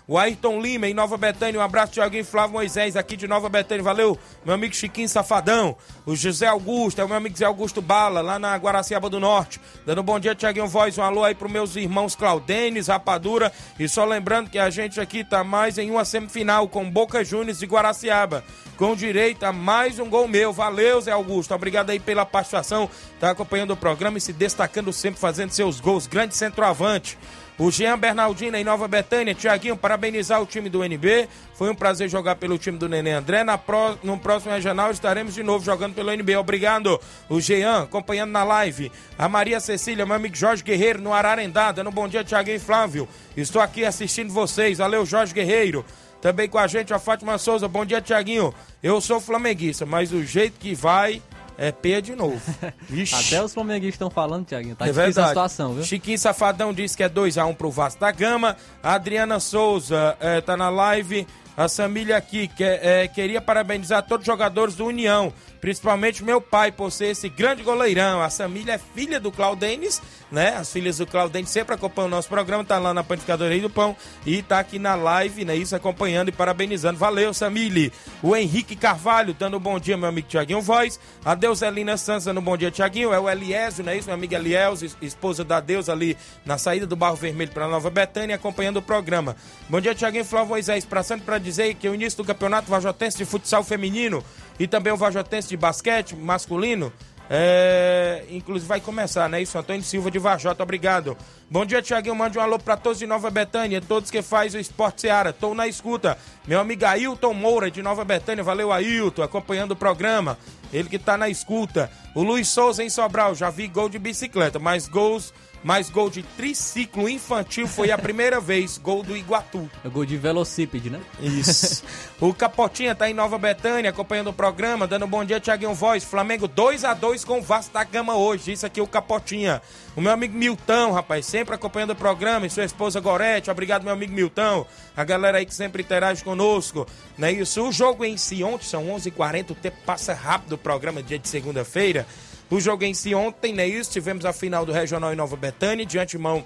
[0.07, 3.83] O Ayrton Lima em Nova Betânia, um abraço, Tiaguinho Flávio Moisés, aqui de Nova Betânia,
[3.83, 4.19] valeu.
[4.45, 5.77] Meu amigo Chiquinho Safadão.
[6.05, 9.61] O José Augusto, é o meu amigo Zé Augusto Bala, lá na Guaraciaba do Norte.
[9.85, 13.53] Dando um bom dia, Tiaguinho Voz, um alô aí pros meus irmãos Claudenes, Rapadura.
[13.79, 17.63] E só lembrando que a gente aqui tá mais em uma semifinal com Boca Juniors
[17.63, 18.45] e Guaraciaba.
[18.77, 20.53] Com direito a mais um gol meu.
[20.53, 21.55] Valeu, Zé Augusto.
[21.55, 22.89] Obrigado aí pela participação.
[23.19, 26.07] Tá acompanhando o programa e se destacando sempre, fazendo seus gols.
[26.07, 27.19] Grande centroavante.
[27.59, 29.35] O Jean Bernardino em Nova Betânia.
[29.35, 31.27] Tiaguinho, parabenizar o time do NB.
[31.55, 33.43] Foi um prazer jogar pelo time do Nenê André.
[33.45, 36.37] Na pró- no próximo regional estaremos de novo jogando pelo NB.
[36.37, 37.01] Obrigado.
[37.31, 38.93] O Jean, acompanhando na live.
[39.19, 41.73] A Maria Cecília, meu amigo Jorge Guerreiro, no Ararendá.
[41.73, 43.09] Dando um bom dia, Tiaguinho e Flávio.
[43.35, 44.77] Estou aqui assistindo vocês.
[44.77, 45.83] Valeu, Jorge Guerreiro.
[46.21, 47.67] Também com a gente a Fátima Souza.
[47.69, 48.53] Bom dia, Tiaguinho.
[48.83, 51.23] Eu sou flamenguista, mas o jeito que vai
[51.59, 52.41] é peia de novo.
[53.13, 54.77] Até os flamenguistas estão falando, Tiaguinho.
[54.77, 55.27] Tá É difícil verdade.
[55.27, 55.85] a situação, viu?
[55.85, 58.57] Chiquinho Safadão disse que é 2x1 pro Vasco da Gama.
[58.83, 61.27] A Adriana Souza eh, tá na live.
[61.57, 65.33] A Samília aqui que, eh, queria parabenizar todos os jogadores do União,
[65.67, 68.23] principalmente meu pai, por ser esse grande goleirão.
[68.23, 70.01] A Samília é filha do Claudenis,
[70.31, 70.51] né?
[70.51, 73.97] As filhas do Claudenis sempre acompanham o nosso programa, tá lá na Panificadoria do Pão
[74.25, 75.57] e tá aqui na live, né?
[75.57, 76.97] Isso, acompanhando e parabenizando.
[77.01, 77.93] Valeu, Samile.
[78.23, 81.01] O Henrique Carvalho dando um bom dia, meu amigo Tiaguinho Voz.
[81.25, 83.13] A Deuselina Santos dando um bom dia, Tiaguinho.
[83.13, 83.97] É o Eliésio, né?
[83.97, 87.67] Isso, meu amigo Eliésio, es- esposa da Deus ali na saída do Barro Vermelho para
[87.67, 89.35] Nova Betânia, acompanhando o programa.
[89.69, 90.85] Bom dia, Tiaguinho Flávio Moisés.
[90.85, 94.23] Passando para dizer que o início do campeonato Vajotense de futsal feminino
[94.59, 96.93] e também o Vajotense de basquete masculino
[97.29, 99.43] é, inclusive vai começar, né?
[99.43, 101.17] Isso, Antônio Silva de Vajota, obrigado.
[101.51, 102.15] Bom dia, Tiaguinho.
[102.15, 105.33] Mande um alô pra todos de Nova Betânia, todos que faz o Esporte Seara.
[105.33, 106.17] Tô na escuta.
[106.47, 110.39] Meu amigo Ailton Moura de Nova Betânia, valeu Ailton, acompanhando o programa.
[110.73, 111.91] ele que tá na escuta.
[112.15, 115.35] O Luiz Souza em Sobral, já vi gol de bicicleta, mas gols
[115.67, 119.69] mas gol de triciclo infantil foi a primeira vez, gol do Iguatu.
[119.85, 121.01] É gol de velocípede, né?
[121.21, 121.83] Isso.
[122.21, 126.05] o Capotinha tá em Nova Betânia, acompanhando o programa, dando um bom dia, Thiaguinho Voz.
[126.05, 128.53] Flamengo 2 a 2 com o Vasco da Gama hoje.
[128.53, 129.61] Isso aqui é o Capotinha.
[129.97, 133.51] O meu amigo Milton, rapaz, sempre acompanhando o programa, e sua esposa Gorete.
[133.51, 134.65] Obrigado, meu amigo Milton.
[134.97, 136.87] A galera aí que sempre interage conosco.
[137.19, 137.61] Não é isso?
[137.67, 141.03] O jogo em si ontem são 11 h 40 o tempo passa rápido o programa,
[141.03, 142.07] dia de segunda-feira.
[142.51, 143.67] O jogo em si ontem, né?
[143.67, 145.85] Isso, tivemos a final do Regional em Nova Betânia.
[145.85, 146.45] De antemão,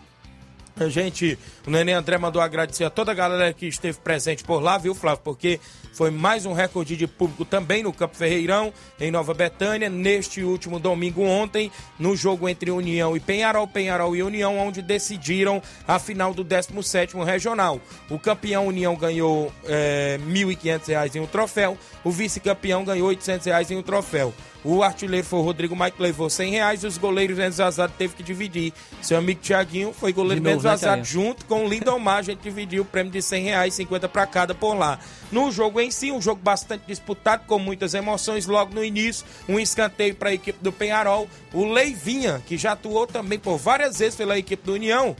[0.78, 4.62] a gente, o Nenê André mandou agradecer a toda a galera que esteve presente por
[4.62, 5.22] lá, viu, Flávio?
[5.22, 5.60] Porque
[5.92, 10.78] foi mais um recorde de público também no Campo Ferreirão, em Nova Betânia, neste último
[10.78, 16.32] domingo ontem, no jogo entre União e Penharol, Penharol e União, onde decidiram a final
[16.32, 17.80] do 17º Regional.
[18.08, 23.70] O campeão União ganhou é, R$ 1.500 em um troféu, o vice-campeão ganhou R$ 800
[23.70, 24.32] em um troféu.
[24.62, 28.14] O artilheiro foi o Rodrigo Mike, levou 100 reais e os goleiros menos azados teve
[28.14, 28.72] que dividir.
[29.00, 32.82] Seu amigo Tiaguinho foi goleiro menos né, azado junto com o Lindomar, a gente dividiu
[32.82, 34.98] o prêmio de 100 reais, 50 para cada por lá.
[35.32, 39.58] No jogo em si, um jogo bastante disputado, com muitas emoções logo no início, um
[39.58, 41.28] escanteio para a equipe do Penharol.
[41.52, 45.16] O Leivinha, que já atuou também por várias vezes pela equipe do União,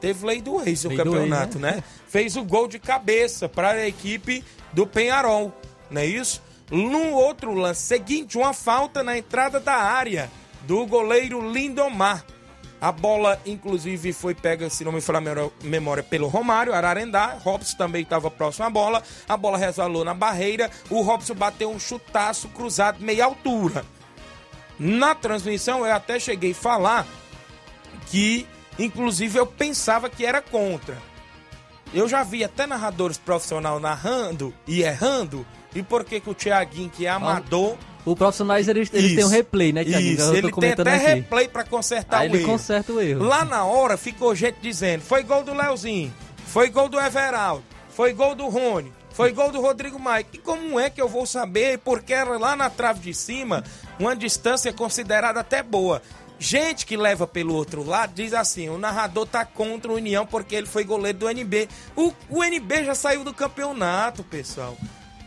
[0.00, 1.76] teve lei do ex no campeonato, né?
[1.76, 1.84] né?
[2.08, 5.52] Fez o gol de cabeça para a equipe do Penharol,
[5.90, 6.42] não é isso?
[6.70, 10.30] No outro lance seguinte, uma falta na entrada da área
[10.62, 12.24] do goleiro Lindomar.
[12.84, 17.38] A bola, inclusive, foi pega, se não me falar a memória, pelo Romário, Ararendá.
[17.42, 19.02] Robson também estava próximo à bola.
[19.26, 20.70] A bola resvalou na barreira.
[20.90, 23.86] O Robson bateu um chutaço cruzado meia altura.
[24.78, 27.06] Na transmissão, eu até cheguei a falar
[28.08, 28.46] que,
[28.78, 30.98] inclusive, eu pensava que era contra.
[31.94, 36.90] Eu já vi até narradores profissionais narrando e errando e por que, que o Thiaguinho,
[36.90, 37.78] que é amador.
[38.04, 39.82] O profissionais, eles, eles têm um replay, né?
[39.82, 41.06] Isso, ele tem até aqui.
[41.06, 42.52] replay pra consertar Aí o ele erro.
[42.52, 43.24] conserta o erro.
[43.24, 46.12] Lá na hora ficou gente dizendo: foi gol do Leozinho,
[46.46, 50.30] foi gol do Everaldo, foi gol do Rony, foi gol do Rodrigo Mike.
[50.34, 51.78] E como é que eu vou saber?
[51.78, 53.64] Porque era lá na trave de cima,
[53.98, 56.02] uma distância considerada até boa.
[56.38, 60.54] Gente que leva pelo outro lado diz assim: o narrador tá contra o União porque
[60.54, 61.68] ele foi goleiro do NB.
[61.96, 64.76] O, o NB já saiu do campeonato, pessoal.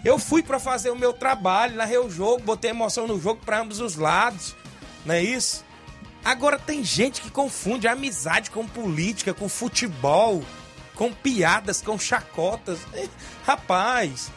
[0.08, 3.60] Eu fui para fazer o meu trabalho, narrei o jogo, botei emoção no jogo para
[3.60, 4.56] ambos os lados.
[5.06, 5.66] Não é isso?
[6.24, 10.42] Agora tem gente que confunde amizade com política, com futebol,
[10.96, 12.80] com piadas, com chacotas.
[13.46, 14.32] Rapaz,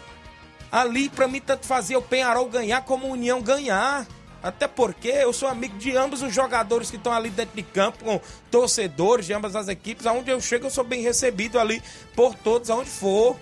[0.72, 4.08] ali para mim tanto fazia o Penharol ganhar como o União ganhar.
[4.42, 8.02] Até porque eu sou amigo de ambos os jogadores que estão ali dentro de campo,
[8.02, 10.04] com torcedores de ambas as equipes.
[10.04, 11.80] Aonde eu chego, eu sou bem recebido ali
[12.16, 13.38] por todos, aonde for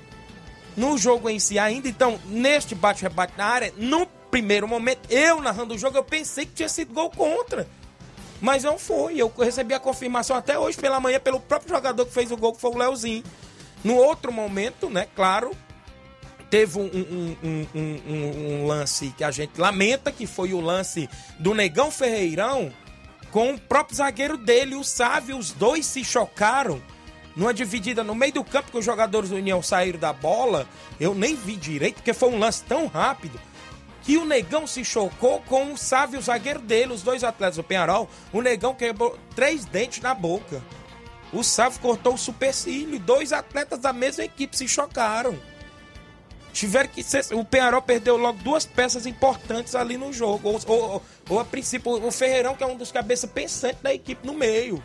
[0.78, 1.88] no jogo em si ainda.
[1.88, 6.52] Então, neste bate-rebate na área, no primeiro momento, eu narrando o jogo, eu pensei que
[6.52, 7.66] tinha sido gol contra.
[8.40, 9.18] Mas não foi.
[9.18, 12.54] Eu recebi a confirmação até hoje pela manhã pelo próprio jogador que fez o gol,
[12.54, 13.24] que foi o Leozinho.
[13.82, 15.50] No outro momento, né, claro,
[16.48, 21.08] teve um, um, um, um, lance que a gente lamenta, que foi o lance
[21.40, 22.72] do Negão Ferreirão
[23.32, 25.36] com o próprio zagueiro dele, o Sávio.
[25.36, 26.80] Os dois se chocaram
[27.38, 30.66] numa dividida no meio do campo que os jogadores do União saíram da bola,
[30.98, 33.40] eu nem vi direito, porque foi um lance tão rápido
[34.02, 37.62] que o Negão se chocou com o Sávio, o zagueiro dele, os dois atletas do
[37.62, 38.08] Penharol.
[38.32, 40.60] O Negão quebrou três dentes na boca.
[41.32, 42.98] O Sávio cortou o supercílio.
[42.98, 45.38] Dois atletas da mesma equipe se chocaram.
[46.52, 47.22] Tiveram que ser.
[47.34, 50.48] O Penharol perdeu logo duas peças importantes ali no jogo.
[50.48, 54.26] Ou, ou, ou a princípio, o Ferreirão, que é um dos cabeças pensantes da equipe
[54.26, 54.82] no meio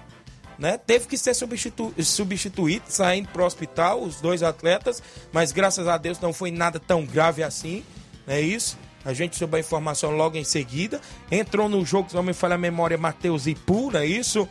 [0.57, 0.77] né?
[0.77, 5.01] Teve que ser substitu substituído, saindo para o hospital, os dois atletas,
[5.31, 7.83] mas graças a Deus não foi nada tão grave assim,
[8.25, 8.77] não é isso?
[9.05, 11.01] A gente soube a informação logo em seguida.
[11.29, 14.47] Entrou no jogo, se não me falha a memória, Matheus Ipu, não é isso?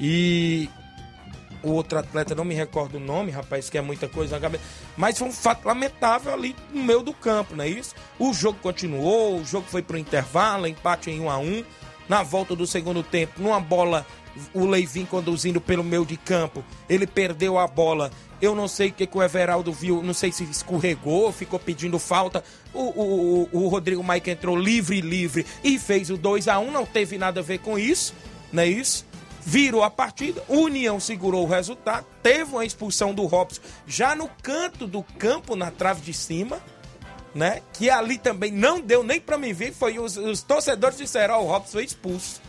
[0.00, 0.70] E
[1.62, 4.64] o outro atleta, não me recordo o nome, rapaz, que é muita coisa na cabeça.
[4.96, 7.94] Mas foi um fato lamentável ali no meio do campo, não é isso?
[8.18, 11.64] O jogo continuou, o jogo foi para o intervalo, empate em 1 a 1
[12.08, 14.06] Na volta do segundo tempo, numa bola
[14.54, 18.10] o Leivin conduzindo pelo meio de campo, ele perdeu a bola.
[18.40, 21.98] Eu não sei o que, que o Everaldo viu, não sei se escorregou, ficou pedindo
[21.98, 22.42] falta.
[22.72, 26.86] O, o, o, Rodrigo Maica entrou livre, livre e fez o 2 a 1 não
[26.86, 28.14] teve nada a ver com isso,
[28.52, 29.04] não é isso?
[29.44, 34.86] Virou a partida, União segurou o resultado, teve uma expulsão do Robson já no canto
[34.86, 36.60] do campo, na trave de cima,
[37.34, 37.62] né?
[37.72, 41.40] Que ali também não deu nem para me ver, foi os, os torcedores disseram, ó,
[41.40, 42.40] oh, o Robson foi expulso.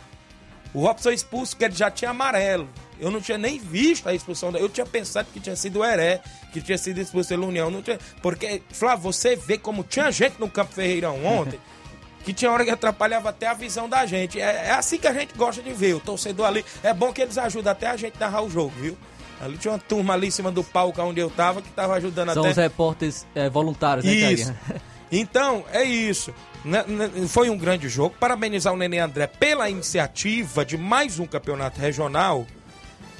[0.74, 2.68] O Robson expulso porque ele já tinha amarelo.
[2.98, 4.64] Eu não tinha nem visto a expulsão dele.
[4.64, 6.20] Eu tinha pensado que tinha sido o Heré,
[6.52, 7.70] que tinha sido expulso pela União.
[7.70, 7.98] Não tinha...
[8.22, 11.58] Porque, Flávio, você vê como tinha gente no Campo Ferreirão ontem.
[12.24, 14.40] que tinha hora que atrapalhava até a visão da gente.
[14.40, 15.94] É, é assim que a gente gosta de ver.
[15.94, 16.64] O torcedor ali.
[16.82, 18.96] É bom que eles ajudam até a gente a narrar o jogo, viu?
[19.40, 22.32] Ali tinha uma turma ali em cima do palco onde eu tava que tava ajudando
[22.32, 22.52] São até.
[22.52, 24.54] os repórteres é, voluntários, né, Isso.
[25.12, 26.34] Então, é isso.
[26.64, 28.16] Né, né, Foi um grande jogo.
[28.18, 32.46] Parabenizar o Nenê André pela iniciativa de mais um campeonato regional.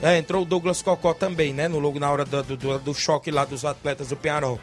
[0.01, 1.68] É, entrou o Douglas Cocó também, né?
[1.68, 4.59] No logo na hora do, do, do choque lá dos atletas do Penharol.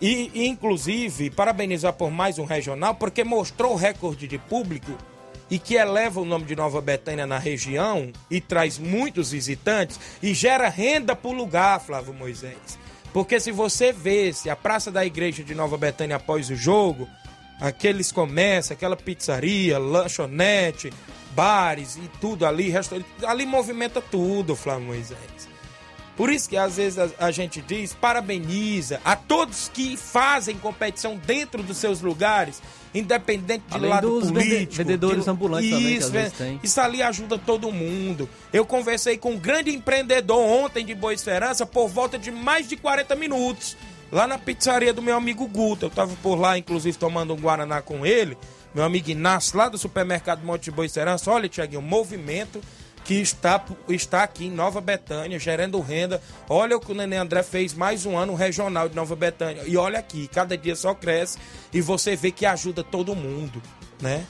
[0.00, 4.92] E, inclusive, parabenizar por mais um regional, porque mostrou o recorde de público
[5.50, 10.32] e que eleva o nome de Nova Betânia na região e traz muitos visitantes e
[10.32, 12.78] gera renda para o lugar, Flávio Moisés.
[13.12, 17.08] Porque se você vê se a Praça da Igreja de Nova Betânia após o jogo,
[17.60, 20.92] aqueles comércios, aquela pizzaria, lanchonete,
[21.32, 22.72] bares e tudo ali,
[23.26, 25.48] ali movimenta tudo, Flávio Moisés.
[26.20, 31.16] Por isso que às vezes a, a gente diz, parabeniza a todos que fazem competição
[31.16, 32.60] dentro dos seus lugares,
[32.94, 34.74] independente de Além lado dos vende- político.
[34.74, 36.60] vendedores de- ambulantes também, Isso, é- tem.
[36.62, 38.28] isso ali ajuda todo mundo.
[38.52, 42.76] Eu conversei com um grande empreendedor ontem de Boa Esperança por volta de mais de
[42.76, 43.74] 40 minutos.
[44.12, 45.86] Lá na pizzaria do meu amigo Guto.
[45.86, 48.36] Eu tava por lá, inclusive, tomando um Guaraná com ele.
[48.74, 51.30] Meu amigo Inácio, lá do supermercado Monte de Boa Esperança.
[51.30, 52.60] Olha, Tiaguinho, o movimento
[53.04, 56.22] que está, está aqui em Nova Betânia, gerando renda.
[56.48, 59.62] Olha o que o Nenê André fez mais um ano regional de Nova Betânia.
[59.66, 61.38] E olha aqui, cada dia só cresce
[61.72, 63.62] e você vê que ajuda todo mundo,
[64.00, 64.26] né?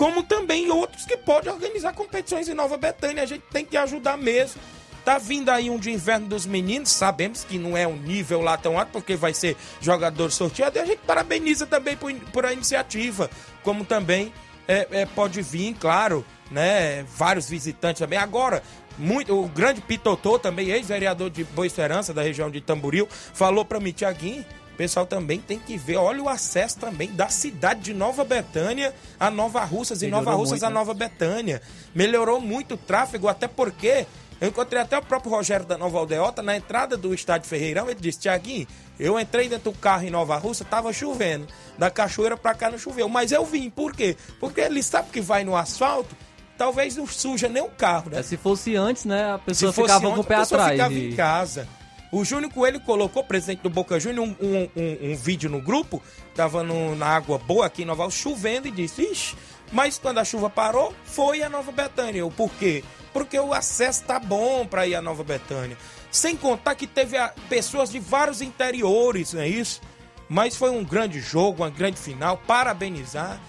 [0.00, 3.22] como também outros que podem organizar competições em Nova Betânia.
[3.22, 4.58] A gente tem que ajudar mesmo.
[5.04, 8.56] Tá vindo aí um de inverno dos meninos, sabemos que não é um nível lá
[8.56, 12.52] tão alto, porque vai ser jogador sorteado, e a gente parabeniza também por, por a
[12.52, 13.30] iniciativa,
[13.62, 14.32] como também
[14.66, 18.18] é, é, pode vir, claro, né, vários visitantes também.
[18.18, 18.62] Agora,
[18.98, 23.80] muito, o grande Pitotô, também ex-vereador de Boa Esperança, da região de Tamboril, falou para
[23.80, 24.44] mim, Tiaguinho,
[24.74, 28.94] o pessoal também tem que ver, olha o acesso também da cidade de Nova Betânia
[29.18, 30.74] a Nova Russas e Nova Russas muito, a né?
[30.74, 31.60] Nova Betânia.
[31.94, 34.06] Melhorou muito o tráfego, até porque
[34.40, 37.90] eu encontrei até o próprio Rogério da Nova Aldeota na entrada do estádio Ferreirão.
[37.90, 38.66] Ele disse: Tiaguinho,
[38.98, 41.46] eu entrei dentro do carro em Nova Russa, tava chovendo.
[41.76, 43.06] Da cachoeira pra cá não choveu.
[43.06, 44.16] Mas eu vim, por quê?
[44.38, 46.16] Porque ele sabe que vai no asfalto,
[46.60, 48.20] talvez não suja nem o carro, né?
[48.20, 50.72] É, se fosse antes, né, a pessoa ficava ontem, com o pé a atrás.
[50.72, 51.66] ficava e- em casa.
[52.12, 56.02] O Júnior Coelho colocou, presidente do Boca Júnior, um, um, um- um vídeo no grupo,
[56.34, 59.36] tava no- na água boa aqui em Nova Alves, chovendo, e disse, ixi,
[59.72, 62.26] mas quando a chuva parou, foi a Nova Betânia.
[62.26, 62.84] O porquê?
[63.10, 65.78] Porque o acesso tá bom para ir a Nova Betânia.
[66.10, 69.80] Sem contar que teve a- pessoas de vários interiores, não é isso?
[70.28, 73.40] Mas foi um grande jogo, uma grande final, parabenizar.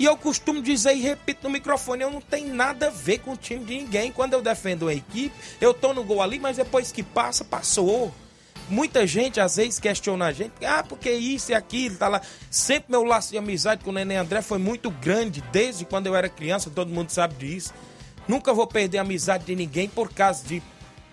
[0.00, 3.32] E eu costumo dizer e repito no microfone, eu não tenho nada a ver com
[3.32, 4.10] o time de ninguém.
[4.10, 8.10] Quando eu defendo a equipe, eu tô no gol ali, mas depois que passa, passou.
[8.66, 12.22] Muita gente às vezes questiona a gente, ah, porque isso e aquilo, tá lá.
[12.50, 16.16] Sempre meu laço de amizade com o Neném André foi muito grande, desde quando eu
[16.16, 17.74] era criança, todo mundo sabe disso.
[18.26, 20.62] Nunca vou perder a amizade de ninguém por causa de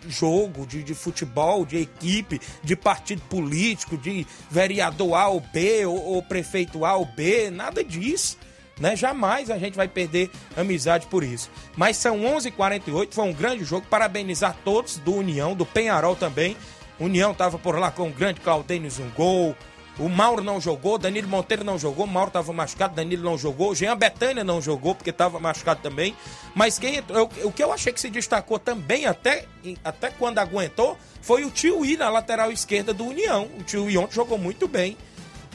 [0.08, 6.02] jogo, de, de futebol, de equipe, de partido político, de vereador A ou B, ou,
[6.02, 8.38] ou prefeito A ou B, nada disso.
[8.80, 8.96] Né?
[8.96, 11.50] Jamais a gente vai perder amizade por isso.
[11.76, 13.86] Mas são 11h48, foi um grande jogo.
[13.90, 16.56] Parabenizar todos do União, do Penharol também.
[17.00, 19.56] União estava por lá com o grande Claudênio um gol.
[20.00, 23.98] O Mauro não jogou, Danilo Monteiro não jogou, Mauro estava machucado, Danilo não jogou, Jean
[23.98, 26.16] Betânia não jogou porque estava machucado também.
[26.54, 29.46] Mas quem eu- o que eu achei que se destacou também, até,
[29.84, 33.50] até quando aguentou, foi o Tio I na lateral esquerda do União.
[33.60, 34.96] O Tio I ontem jogou muito bem.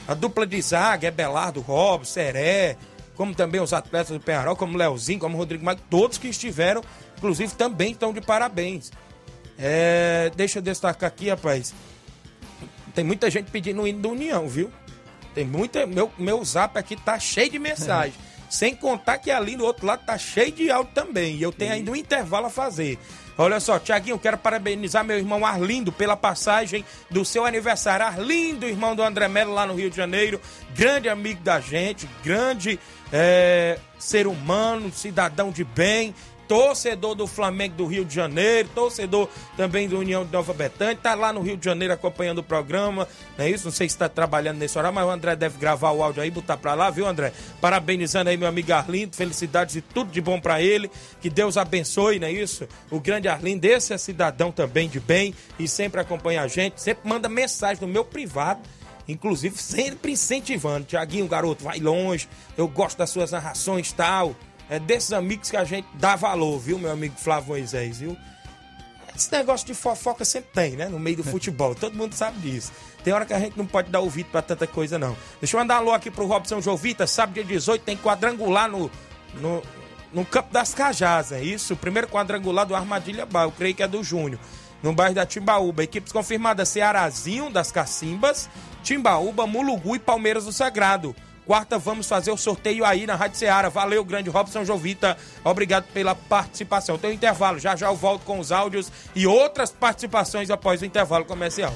[0.09, 2.77] A dupla de zaga, Ebelardo, Robson, Seré,
[3.23, 6.83] como também os atletas do Penharol, como Leozinho, como Rodrigo Mago, todos que estiveram,
[7.17, 8.91] inclusive, também estão de parabéns.
[9.57, 11.73] É, deixa eu destacar aqui, rapaz.
[12.93, 14.73] Tem muita gente pedindo o hino da União, viu?
[15.37, 15.87] Tem muita.
[15.87, 18.15] Meu, meu zap aqui tá cheio de mensagem.
[18.51, 21.37] Sem contar que ali do outro lado tá cheio de áudio também.
[21.37, 22.99] E eu tenho ainda um intervalo a fazer.
[23.39, 28.05] Olha só, Tiaguinho, quero parabenizar meu irmão Arlindo pela passagem do seu aniversário.
[28.05, 30.41] Arlindo, irmão do André Melo lá no Rio de Janeiro.
[30.75, 32.79] Grande amigo da gente, grande
[33.13, 36.15] é, ser humano, cidadão de bem
[36.53, 41.15] torcedor do Flamengo do Rio de Janeiro, torcedor também do União de Nova Betânia, tá
[41.15, 43.09] lá no Rio de Janeiro acompanhando o programa,
[43.39, 43.65] não é isso?
[43.65, 46.31] Não sei se tá trabalhando nesse horário, mas o André deve gravar o áudio aí,
[46.31, 47.33] botar pra lá, viu, André?
[47.59, 50.91] Parabenizando aí meu amigo Arlindo, felicidades e tudo de bom pra ele,
[51.23, 52.69] que Deus abençoe, não é isso?
[52.91, 57.09] O grande Arlindo, esse é cidadão também de bem e sempre acompanha a gente, sempre
[57.09, 58.61] manda mensagem no meu privado,
[59.09, 60.87] inclusive sempre incentivando.
[60.87, 64.35] Tiaguinho, garoto, vai longe, eu gosto das suas narrações e tal.
[64.69, 68.17] É desses amigos que a gente dá valor, viu, meu amigo Flávio Moisés, viu?
[69.15, 70.89] Esse negócio de fofoca sempre tem, né?
[70.89, 71.75] No meio do futebol.
[71.75, 72.73] Todo mundo sabe disso.
[73.05, 75.17] Tem hora que a gente não pode dar ouvido pra tanta coisa, não.
[75.41, 77.07] Deixa eu mandar um alô aqui pro Robson Jovita.
[77.07, 78.91] Sábado, dia 18, tem quadrangular no,
[79.35, 79.63] no,
[80.13, 81.75] no Campo das Cajás, é isso?
[81.75, 83.45] O primeiro quadrangular do Armadilha Bar.
[83.45, 84.41] Eu creio que é do Júnior.
[84.83, 85.85] No bairro da Timbaúba.
[85.85, 88.49] Equipes confirmadas: Cearazinho das Cacimbas,
[88.83, 91.15] Timbaúba, Mulugu e Palmeiras do Sagrado.
[91.47, 93.69] Quarta, vamos fazer o sorteio aí na Rádio Ceará.
[93.69, 95.17] Valeu, grande Robson Jovita.
[95.45, 96.97] Obrigado pela participação.
[96.97, 97.59] Tem um intervalo.
[97.59, 101.75] Já já eu volto com os áudios e outras participações após o intervalo comercial.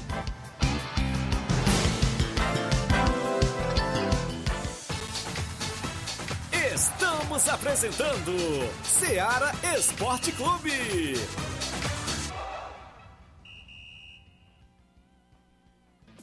[6.73, 11.15] Estamos apresentando Seara Esporte Clube.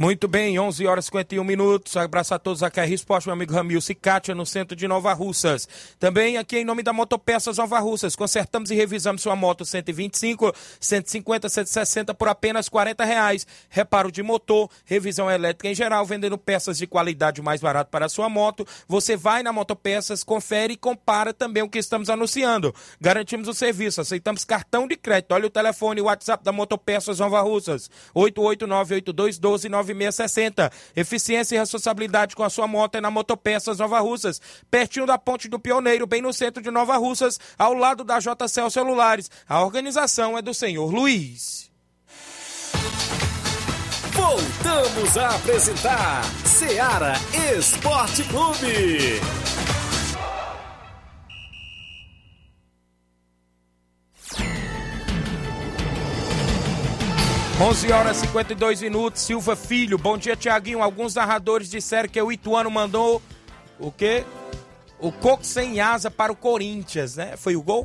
[0.00, 1.96] Muito bem, 11 horas e 51 minutos.
[1.96, 5.68] Abraço a todos aqui a Esporte, meu amigo Ramil Cicatia, no centro de Nova Russas.
[5.98, 8.14] Também aqui em nome da Motopeças Nova Russas.
[8.14, 13.44] Consertamos e revisamos sua moto 125, 150, 160 por apenas 40 reais.
[13.68, 18.08] Reparo de motor, revisão elétrica em geral, vendendo peças de qualidade mais barato para a
[18.08, 18.64] sua moto.
[18.86, 22.72] Você vai na Motopeças, confere e compara também o que estamos anunciando.
[23.00, 25.32] Garantimos o serviço, aceitamos cartão de crédito.
[25.32, 27.90] Olha o telefone e o WhatsApp da Motopeças Nova Russas.
[28.14, 30.70] 8898212 9660.
[30.96, 35.48] Eficiência e responsabilidade com a sua moto é na Motopeças Nova Russas, pertinho da Ponte
[35.48, 39.30] do Pioneiro, bem no centro de Nova Russas, ao lado da JCL Celulares.
[39.48, 41.68] A organização é do senhor Luiz.
[44.12, 47.14] Voltamos a apresentar Seara
[47.56, 49.20] Esporte Clube.
[57.60, 59.98] 11 horas e 52 minutos, Silva Filho.
[59.98, 60.80] Bom dia, Tiaguinho.
[60.80, 63.20] Alguns narradores disseram que o Ituano mandou
[63.80, 64.24] o quê?
[65.00, 67.36] O coco sem asa para o Corinthians, né?
[67.36, 67.84] Foi o gol?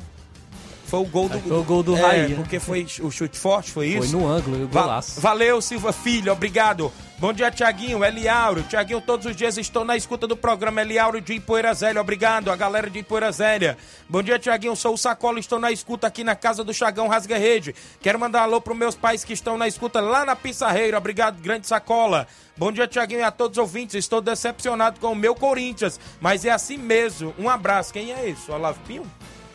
[0.93, 2.35] Foi o gol do, Foi o gol do é, Raí, né?
[2.35, 4.15] porque foi o chute forte, foi Foi isso?
[4.15, 5.19] no ângulo, o Va- golaço.
[5.19, 6.91] Valeu, Silva Filho, obrigado.
[7.17, 8.61] Bom dia, Tiaguinho, Eliauro.
[8.61, 11.99] Tiaguinho, todos os dias estou na escuta do programa Eliauro de Ipoeira Zélia.
[11.99, 13.75] Obrigado, a galera de Ipoeira Zélia.
[14.07, 17.39] Bom dia, Tiaguinho, sou o Sacola, estou na escuta aqui na casa do Chagão Rasga
[17.39, 17.73] Rede.
[17.99, 20.95] Quero mandar alô para meus pais que estão na escuta lá na Pissarreira.
[20.99, 22.27] Obrigado, grande Sacola.
[22.55, 23.95] Bom dia, Tiaguinho, e a todos os ouvintes.
[23.95, 27.33] Estou decepcionado com o meu Corinthians, mas é assim mesmo.
[27.39, 27.91] Um abraço.
[27.91, 28.51] Quem é isso?
[28.51, 29.09] Olavo Pinho?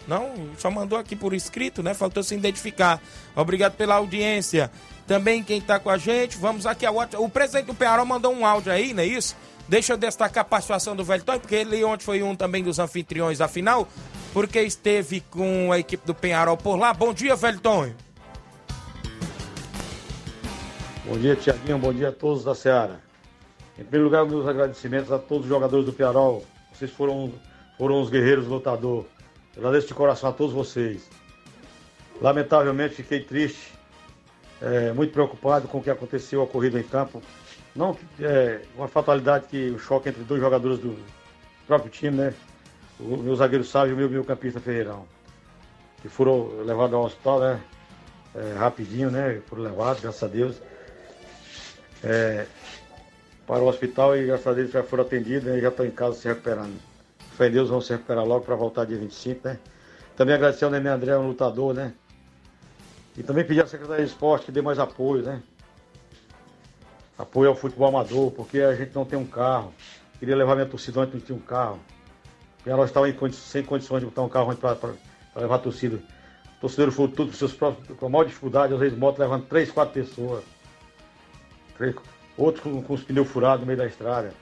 [0.09, 1.93] Não, só mandou aqui por escrito, né?
[1.93, 2.99] Faltou se identificar.
[3.37, 4.71] Obrigado pela audiência.
[5.07, 7.23] Também quem tá com a gente, vamos aqui ao WhatsApp.
[7.23, 9.37] O presidente do Pearol mandou um áudio aí, não é isso?
[9.69, 13.37] Deixa eu destacar a participação do Velton, porque ele ontem foi um também dos anfitriões
[13.37, 13.87] da final,
[14.33, 16.95] porque esteve com a equipe do Penharol por lá.
[16.95, 17.93] Bom dia, Velton.
[21.05, 21.79] Bom dia, Tiaguinho.
[21.79, 23.01] Bom dia a todos da Seara.
[23.79, 26.45] Em primeiro lugar, meus agradecimentos a todos os jogadores do Piarol.
[26.73, 27.31] Vocês foram,
[27.77, 28.47] foram os guerreiros
[29.59, 31.11] Agradeço de coração a todos vocês.
[32.23, 33.75] Lamentavelmente, fiquei triste,
[34.63, 37.23] é, muito preocupado com o que aconteceu, a corrida em campo.
[37.77, 40.97] Não é uma fatalidade que o choque entre dois jogadores do
[41.67, 42.35] próprio time, né?
[42.99, 45.05] O meu zagueiro Sávio e o meu meio campista Ferreirão.
[46.01, 47.61] Que foram levados ao hospital, né?
[48.35, 49.43] É, rapidinho, né?
[49.47, 50.57] Foram levados, graças a Deus
[52.03, 52.47] é,
[53.47, 55.91] para o hospital e graças a Deus já foram atendidos né, e já estão em
[55.91, 56.77] casa se recuperando.
[57.39, 59.61] Fé em Deus, vão se recuperar logo para voltar dia 25, né?
[60.17, 61.93] Também agradecer ao Nenê André, um lutador, né?
[63.17, 65.41] E também pedir à Secretaria de Esporte que dê mais apoio, né?
[67.17, 69.73] Apoio ao futebol amador, porque a gente não tem um carro.
[70.19, 71.79] Queria levar minha torcida onde não tinha um carro.
[72.67, 74.95] E ela estava sem condições de botar um carro para
[75.37, 76.01] levar a torcida.
[76.61, 79.71] Torcedores foram tudo com seus próprios, com a maior dificuldade, às vezes moto levando três,
[79.71, 80.43] quatro pessoas.
[81.77, 81.95] Três-
[82.37, 84.33] Outros com, com os pneus furados no meio da estrada.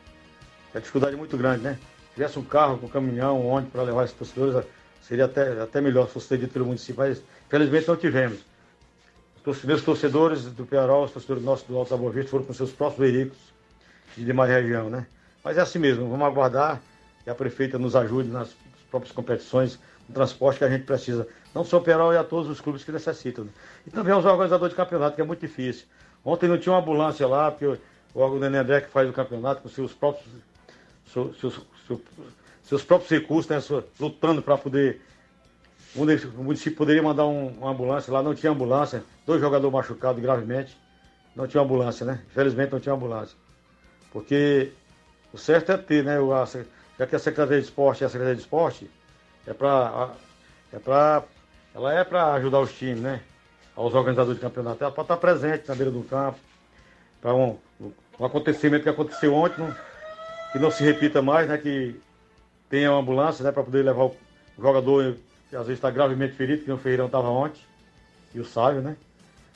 [0.74, 1.78] É dificuldade muito grande, né?
[2.16, 4.66] Se tivesse um carro, com um caminhão, um ônibus para levar esses torcedores,
[5.02, 8.38] seria até, até melhor se fosse cedido pelo município, mas felizmente não tivemos.
[9.36, 12.44] Os torce- meus torcedores do Piarol, os torcedores nossos do Alto da Boa Vista foram
[12.46, 13.38] com seus próprios veículos
[14.16, 15.06] de demais região, né?
[15.44, 16.80] Mas é assim mesmo, vamos aguardar
[17.22, 18.56] que a prefeita nos ajude nas
[18.90, 21.28] próprias competições, no transporte que a gente precisa.
[21.54, 23.44] Não só o Piarol e a todos os clubes que necessitam.
[23.44, 23.50] né?
[23.86, 25.84] E também aos organizadores de campeonato, que é muito difícil.
[26.24, 29.12] Ontem não tinha uma ambulância lá, porque o órgão do Nenê André que faz o
[29.12, 30.26] campeonato com seus próprios,
[31.12, 31.60] seus,
[32.64, 35.00] seus- próprios recursos, né, lutando para poder
[35.96, 40.76] o município poderia mandar um, uma ambulância lá, não tinha ambulância, dois jogadores machucados gravemente,
[41.34, 42.22] não tinha ambulância, né?
[42.30, 43.36] Infelizmente não tinha ambulância.
[44.12, 44.72] Porque
[45.32, 46.16] o certo é ter, né?
[46.18, 46.44] A,
[46.98, 48.90] já que a Secretaria de Esporte é a Secretaria de Esporte,
[49.46, 50.10] é para.
[50.72, 51.22] É pra,
[51.74, 53.20] ela é para ajudar os times, né?
[53.74, 56.38] Aos organizadores de campeonato, ela para estar presente na beira do campo,
[57.20, 57.58] para um,
[58.18, 59.74] um acontecimento que aconteceu ontem, não,
[60.56, 61.58] que não se repita mais, né?
[61.58, 62.00] Que
[62.70, 63.52] tenha uma ambulância, né?
[63.52, 64.16] Para poder levar o
[64.58, 65.16] jogador
[65.50, 67.60] que às vezes está gravemente ferido, que o Ferreirão estava ontem,
[68.34, 68.96] e o Sávio, né?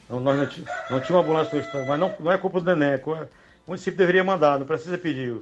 [0.04, 2.66] Então, nós não, não tinha uma ambulância no estado, mas não, não é culpa do
[2.66, 5.32] Neném, é, o município deveria mandar, não precisa pedir.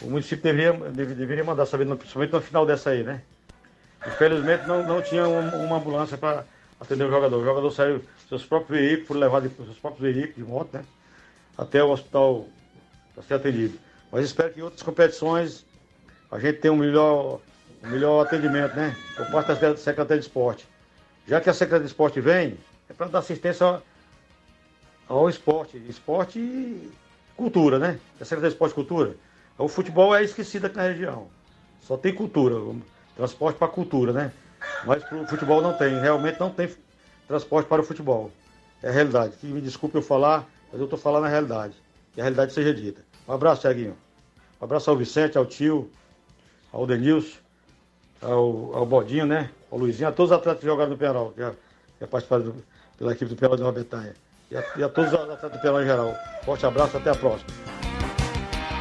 [0.00, 3.20] O município deveria, deveria mandar, sabendo, principalmente no final dessa aí, né?
[4.06, 6.44] Infelizmente não, não tinha uma, ambulância para
[6.80, 7.36] atender o jogador.
[7.36, 10.84] O jogador saiu seus próprios veículos, foram levados seus próprios veículos de moto, né?
[11.58, 12.46] Até o hospital
[13.14, 13.87] para ser atendido.
[14.10, 15.64] Mas espero que em outras competições
[16.30, 17.40] a gente tenha um melhor,
[17.82, 18.96] um melhor atendimento, né?
[19.16, 20.68] Por parte da Secretaria de Esporte.
[21.26, 23.82] Já que a Secretaria de Esporte vem, é para dar assistência
[25.06, 25.76] ao esporte.
[25.88, 26.90] Esporte e
[27.36, 27.98] cultura, né?
[28.20, 29.16] A Secretaria de Esporte e Cultura.
[29.58, 31.28] O futebol é esquecido aqui na região.
[31.80, 32.54] Só tem cultura,
[33.16, 34.32] transporte para cultura, né?
[34.84, 36.70] Mas para o futebol não tem, realmente não tem
[37.26, 38.30] transporte para o futebol.
[38.82, 39.36] É a realidade.
[39.36, 41.74] Que me desculpe eu falar, mas eu estou falando a realidade.
[42.14, 43.07] Que a realidade seja dita.
[43.28, 43.94] Um abraço, Tiaguinho.
[44.58, 45.90] Um abraço ao Vicente, ao tio,
[46.72, 47.36] ao Denilson,
[48.22, 49.50] ao, ao Bodinho, né?
[49.70, 51.50] Ao Luizinho, a todos os atletas que jogaram no Penal, que é,
[51.98, 52.54] que é participado
[52.96, 54.14] pela equipe do Penal de Nova Betânia.
[54.50, 56.14] E a, e a todos os atletas do Penal em geral.
[56.42, 57.50] Forte abraço, até a próxima.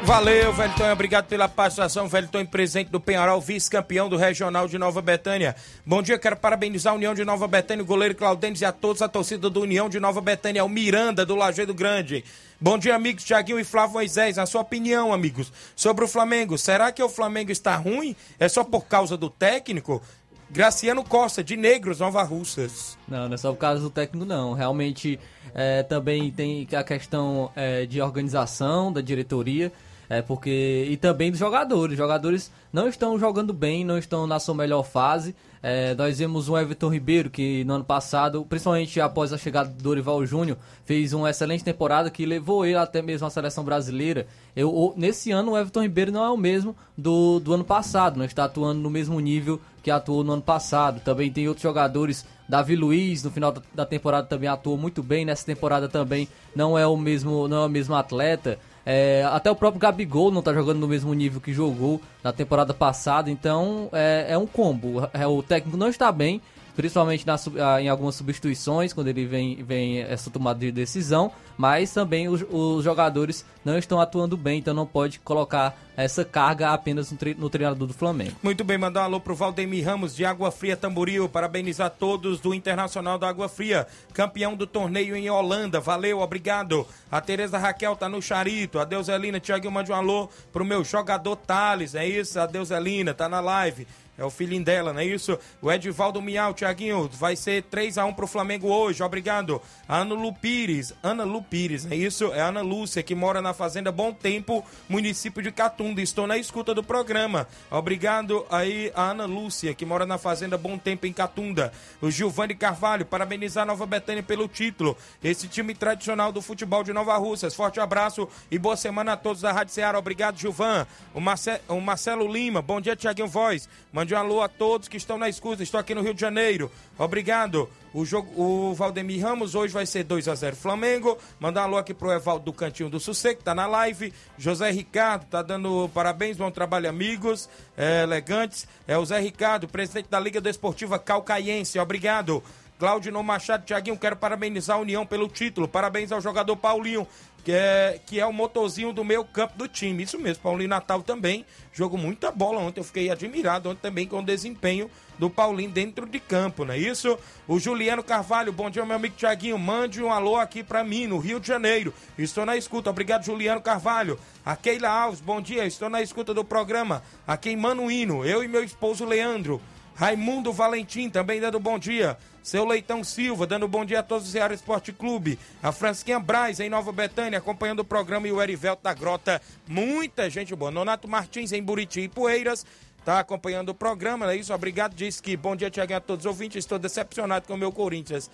[0.04, 0.90] Valeu, Velton.
[0.94, 2.08] Obrigado pela participação.
[2.08, 5.54] Velton, presente do Penharol, vice-campeão do Regional de Nova Betânia.
[5.86, 9.02] Bom dia, quero parabenizar a União de Nova Betânia, o goleiro Claudênis e a todos
[9.02, 12.24] a torcida do União de Nova Betânia, o Miranda do Lajeado Grande.
[12.60, 14.40] Bom dia, amigos Tiaguinho e Flávio Moisés.
[14.40, 16.58] A sua opinião, amigos, sobre o Flamengo.
[16.58, 18.16] Será que o Flamengo está ruim?
[18.40, 20.02] É só por causa do técnico?
[20.50, 22.98] Graciano Costa, de Negros, Nova Russas.
[23.08, 24.54] Não, não é só por causa do técnico, não.
[24.54, 25.20] Realmente
[25.54, 29.72] é, também tem a questão é, de organização da diretoria.
[30.10, 30.88] É porque.
[30.90, 31.92] E também dos jogadores.
[31.92, 35.36] Os jogadores não estão jogando bem, não estão na sua melhor fase.
[35.62, 39.82] É, nós vimos o Everton Ribeiro, que no ano passado, principalmente após a chegada do
[39.82, 44.28] Dorival Júnior, fez uma excelente temporada que levou ele até mesmo à seleção brasileira.
[44.56, 48.26] Eu, nesse ano, o Everton Ribeiro não é o mesmo do, do ano passado, não
[48.26, 51.00] está atuando no mesmo nível que atuou no ano passado.
[51.00, 52.26] Também tem outros jogadores.
[52.48, 55.24] Davi Luiz, no final da temporada, também atuou muito bem.
[55.24, 58.60] Nessa temporada também não é o mesmo, não é o mesmo atleta.
[58.90, 62.74] É, até o próprio Gabigol não tá jogando no mesmo nível que jogou na temporada
[62.74, 65.10] passada, então é, é um combo.
[65.14, 66.42] É, o técnico não está bem,
[66.78, 71.92] principalmente na, ah, em algumas substituições, quando ele vem, vem essa tomada de decisão, mas
[71.92, 77.12] também os, os jogadores não estão atuando bem, então não pode colocar essa carga apenas
[77.12, 78.34] no, tre no treinador do Flamengo.
[78.44, 82.54] Muito bem, mandar um alô pro Valdemir Ramos de Água Fria Tamboril, parabenizar todos do
[82.54, 86.86] Internacional da Água Fria, campeão do torneio em Holanda, valeu, obrigado.
[87.12, 91.36] A Tereza Raquel tá no Charito, a Deuselina, Tiaguinho, mande um alô pro meu jogador
[91.38, 92.40] Thales, é isso?
[92.40, 93.88] A Deuselina, tá na live.
[94.18, 95.38] É o filhinho dela, não é isso?
[95.62, 99.62] O Edivaldo Miau, Tiaguinho, vai ser 3 a 1 pro Flamengo hoje, obrigado.
[99.88, 102.34] Ana Lu Pires, Ana Lu Pires, é isso?
[102.34, 106.02] É a Ana Lúcia, que mora na Fazenda Bom Tempo, município de Catunda.
[106.02, 107.48] Estou na escuta do programa.
[107.70, 111.72] Obrigado aí a Ana Lúcia, que mora na Fazenda Bom Tempo em Catunda.
[112.02, 114.98] O Gilvani Carvalho, parabenizar Nova Betânia pelo título.
[115.24, 117.54] Esse time tradicional do futebol de Nova Russas.
[117.54, 120.00] Forte abraço e boa semana a todos da Rádio Ceará.
[120.00, 120.88] Obrigado, Gilvan.
[121.14, 121.62] O, Marce...
[121.68, 123.70] o Marcelo Lima, bom dia, Tiaguinho Voz.
[123.94, 125.64] Mande um alô a todos que estão na escuta.
[125.64, 126.72] Estou aqui no Rio de Janeiro.
[126.98, 127.70] Obrigado.
[127.94, 131.18] O, jogo, o Valdemir Ramos hoje vai ser 2 a 0 Flamengo.
[131.40, 134.14] Mandar um alô aqui pro Evaldo do Cantinho do Sossego, que tá na live.
[134.38, 137.50] José Ricardo tá dando parabéns, bom trabalho, amigos.
[137.76, 138.68] É, elegantes.
[138.88, 141.80] É o Zé Ricardo, presidente da Liga Desportiva Calcaiense.
[141.80, 142.44] Obrigado.
[142.80, 145.68] Claudino Machado, Tiaguinho, quero parabenizar a União pelo título.
[145.68, 147.08] Parabéns ao jogador Paulinho,
[147.44, 150.04] que é, que é o motorzinho do meu campo do time.
[150.04, 152.80] Isso mesmo, Paulinho Natal também jogou muita bola ontem.
[152.80, 156.78] Eu fiquei admirado ontem também com o desempenho do Paulinho dentro de campo, não é
[156.78, 157.18] isso?
[157.48, 159.58] O Juliano Carvalho, bom dia, meu amigo Tiaguinho.
[159.58, 161.92] Mande um alô aqui para mim, no Rio de Janeiro.
[162.16, 162.92] Estou na escuta.
[162.92, 164.20] Obrigado, Juliano Carvalho.
[164.46, 165.66] A Keila Alves, bom dia.
[165.66, 167.02] Estou na escuta do programa.
[167.26, 169.60] Aqui em Manuíno, eu e meu esposo Leandro.
[169.98, 172.16] Raimundo Valentim também dando bom dia.
[172.44, 175.40] Seu Leitão Silva, dando bom dia a todos do Ceará Esporte Clube.
[175.62, 178.28] A Fransquinha Braz, em Nova Betânia, acompanhando o programa.
[178.28, 179.42] E o Erivelto da Grota.
[179.68, 180.70] Muita gente boa.
[180.70, 182.64] Nonato Martins, em Buriti e Poeiras.
[183.04, 184.54] Tá acompanhando o programa, é isso?
[184.54, 184.94] Obrigado.
[184.94, 186.58] Diz que bom dia, Tiaguinho, a todos os ouvintes.
[186.58, 188.30] Estou decepcionado com o meu Corinthians.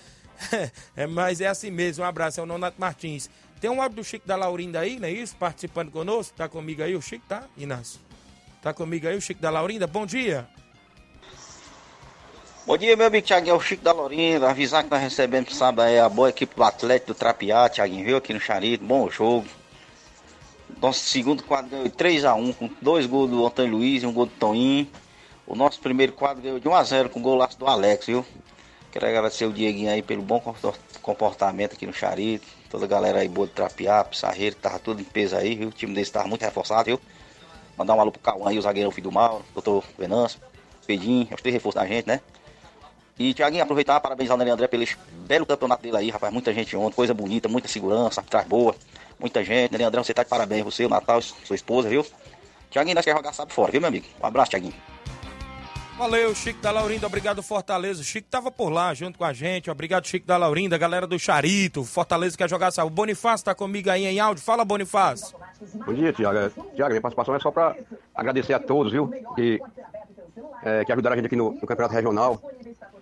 [0.97, 2.03] é, mas é assim mesmo.
[2.03, 2.41] Um abraço.
[2.41, 3.29] É o Nonato Martins.
[3.61, 5.33] Tem um áudio do Chico da Laurinda aí, não é isso?
[5.37, 6.35] Participando conosco.
[6.35, 8.01] Tá comigo aí o Chico, tá, Inácio?
[8.61, 9.87] Tá comigo aí o Chico da Laurinda?
[9.87, 10.45] Bom dia.
[12.65, 14.49] Bom dia, meu amigo Thiaguinho, é o Chico da Lourinda.
[14.49, 18.15] Avisar que nós recebemos sábado aí a boa equipe do Atlético do Trapiá, Thiaguinho, viu
[18.15, 19.45] aqui no Charito, bom jogo.
[20.81, 24.31] Nosso segundo quadro ganhou 3x1, com dois gols do Antônio Luiz e um gol do
[24.39, 24.87] Toninho.
[25.45, 28.25] O nosso primeiro quadro ganhou de 1x0 com o golaço do Alex, viu?
[28.93, 30.41] Quero agradecer o Dieguinho aí pelo bom
[31.01, 32.47] comportamento aqui no Charito.
[32.69, 35.67] Toda a galera aí boa do Trapiá, Pissarreiro, tava tudo em peso aí, viu?
[35.67, 37.01] O time desse tava muito reforçado, viu?
[37.77, 40.39] Mandar um alô pro Cauã aí, o zagueiro filho do Mauro, doutor Venâncio,
[40.87, 42.21] Pedinho, os três reforços da gente, né?
[43.17, 44.85] E, Tiaguinho, aproveitar parabenizar o Nery André pelo
[45.27, 46.33] belo campeonato dele aí, rapaz.
[46.33, 48.75] Muita gente ontem, coisa bonita, muita segurança, traz boa,
[49.19, 49.71] muita gente.
[49.71, 52.05] Nery André, você tá de parabéns, você, o Natal, sua esposa, viu?
[52.71, 54.07] Tiaguinho, nós quer jogar sabe fora, viu, meu amigo?
[54.21, 54.73] Um abraço, Tiaguinho.
[55.97, 58.01] Valeu, Chico da Laurinda, obrigado Fortaleza.
[58.01, 59.69] O Chico tava por lá junto com a gente.
[59.69, 61.83] Obrigado, Chico da Laurinda, galera do Charito.
[61.83, 62.87] Fortaleza quer jogar sabe.
[62.87, 64.43] O Bonifácio tá comigo aí em áudio.
[64.43, 65.37] Fala, Bonifácio.
[65.85, 66.49] Bom dia, Tiago.
[66.75, 67.75] Tiago, minha participação é só para
[68.15, 69.07] agradecer a todos, viu?
[69.35, 69.61] Que,
[70.63, 72.41] é, que ajudaram a gente aqui no, no Campeonato Regional.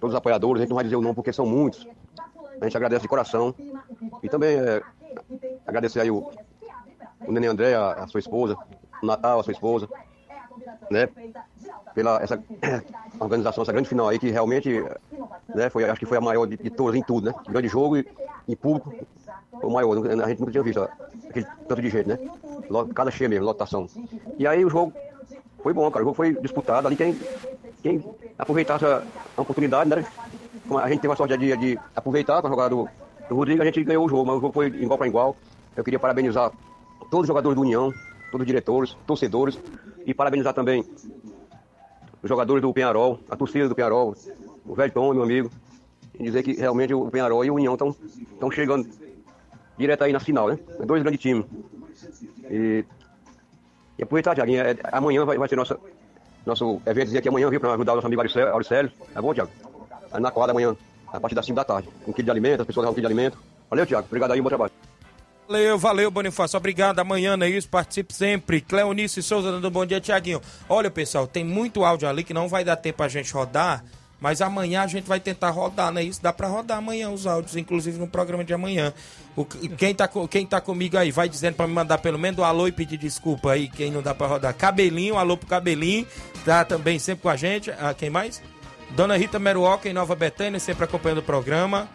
[0.01, 1.87] Todos os apoiadores, a gente não vai dizer o nome porque são muitos.
[2.59, 3.55] A gente agradece de coração.
[4.21, 4.81] E também é,
[5.65, 6.29] agradecer aí o,
[7.25, 8.57] o Nenê André, a, a sua esposa,
[9.01, 9.87] o Natal, a sua esposa,
[10.89, 11.07] né?
[11.93, 12.41] pela essa
[13.19, 14.83] organização, essa grande final aí, que realmente
[15.53, 17.33] né, foi, acho que foi a maior de, de todas em tudo, né?
[17.47, 18.07] Grande jogo e,
[18.47, 18.93] e público,
[19.51, 19.97] foi o maior.
[20.23, 20.81] A gente nunca tinha visto
[21.29, 22.17] aquele tanto de gente, né?
[22.95, 23.87] Cada cheia mesmo, lotação.
[24.37, 24.93] E aí o jogo
[25.61, 26.03] foi bom, cara.
[26.03, 26.95] O jogo foi disputado ali.
[26.95, 27.17] Quem,
[27.81, 28.03] quem
[28.37, 29.03] aproveitasse a,
[29.37, 30.05] a oportunidade, né?
[30.67, 32.87] Como a gente teve a sorte de, de aproveitar com a jogada do,
[33.27, 35.35] do Rodrigo, a gente ganhou o jogo, mas o jogo foi igual para igual.
[35.75, 36.51] Eu queria parabenizar
[37.09, 37.91] todos os jogadores do União,
[38.31, 39.59] todos os diretores, torcedores,
[40.05, 40.85] e parabenizar também
[42.21, 44.15] os jogadores do Penharol, a torcida do Penharol,
[44.65, 45.49] o velho Tom, meu amigo,
[46.19, 48.87] e dizer que realmente o Penharol e o União estão chegando
[49.77, 50.59] direto aí na final, né?
[50.85, 51.45] Dois grandes times.
[52.49, 52.85] E,
[53.97, 55.79] e aproveitar, Tiaguinho, é, amanhã vai, vai ser nossa,
[56.45, 58.91] nosso evento aqui amanhã, viu, para ajudar o nosso amigo Auricélio.
[59.13, 59.51] Tá bom, Tiago?
[60.19, 60.75] Na quadra amanhã,
[61.07, 61.89] a partir das 5 da tarde.
[62.07, 63.37] Um quilo de alimento, as pessoas levam um quilo de alimento.
[63.69, 64.07] Valeu, Tiago.
[64.07, 64.71] Obrigado aí, bom trabalho.
[65.47, 66.57] Valeu, valeu, Bonifácio.
[66.57, 66.99] Obrigado.
[66.99, 67.67] Amanhã, é isso.
[67.67, 68.61] Participe sempre.
[68.61, 70.41] Cleonice Souza dando um bom dia, Tiaguinho.
[70.69, 73.83] Olha, pessoal, tem muito áudio ali que não vai dar tempo a gente rodar.
[74.21, 76.21] Mas amanhã a gente vai tentar rodar, não é isso?
[76.21, 78.93] Dá para rodar amanhã os áudios, inclusive no programa de amanhã.
[79.35, 82.43] O, quem, tá, quem tá comigo aí, vai dizendo para me mandar pelo menos um
[82.43, 84.53] alô e pedir desculpa aí, quem não dá para rodar.
[84.53, 86.05] Cabelinho, alô pro Cabelinho,
[86.45, 87.71] tá também sempre com a gente.
[87.71, 88.39] Ah, quem mais?
[88.91, 91.89] Dona Rita Meruoca em Nova Betânia, sempre acompanhando o programa.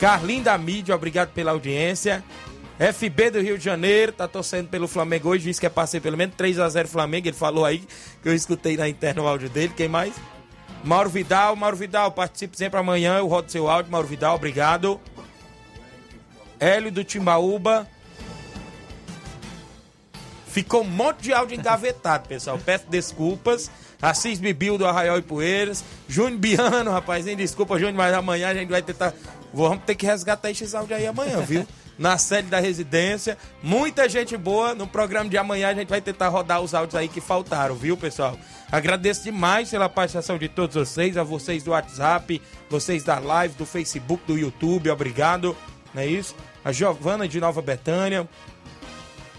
[0.00, 2.24] Carlinho da Mídia, obrigado pela audiência.
[2.78, 6.16] FB do Rio de Janeiro, tá torcendo pelo Flamengo hoje, disse que é passei pelo
[6.16, 7.82] menos 3 a 0 Flamengo, ele falou aí,
[8.22, 10.14] que eu escutei na interna o áudio dele, quem mais?
[10.86, 15.00] Mauro Vidal, Mauro Vidal, participe sempre amanhã, eu rodo seu áudio, Mauro Vidal, obrigado.
[16.60, 17.88] Hélio do Timbaúba.
[20.46, 22.56] Ficou um monte de áudio engavetado, pessoal.
[22.64, 23.68] Peço desculpas.
[24.00, 25.84] Assis Bibil do Arraial e Poeiras.
[26.08, 29.12] Júnior Biano, rapazinho, desculpa, Júnior, mas amanhã a gente vai tentar.
[29.52, 31.66] Vamos ter que resgatar esses áudios aí amanhã, viu?
[31.98, 33.36] Na sede da residência.
[33.62, 34.74] Muita gente boa.
[34.74, 37.96] No programa de amanhã a gente vai tentar rodar os áudios aí que faltaram, viu,
[37.96, 38.38] pessoal?
[38.70, 43.64] Agradeço demais pela participação de todos vocês, a vocês do WhatsApp, vocês da live, do
[43.64, 45.56] Facebook, do YouTube, obrigado.
[45.94, 46.34] Não é isso?
[46.64, 48.28] A Giovana de Nova Betânia.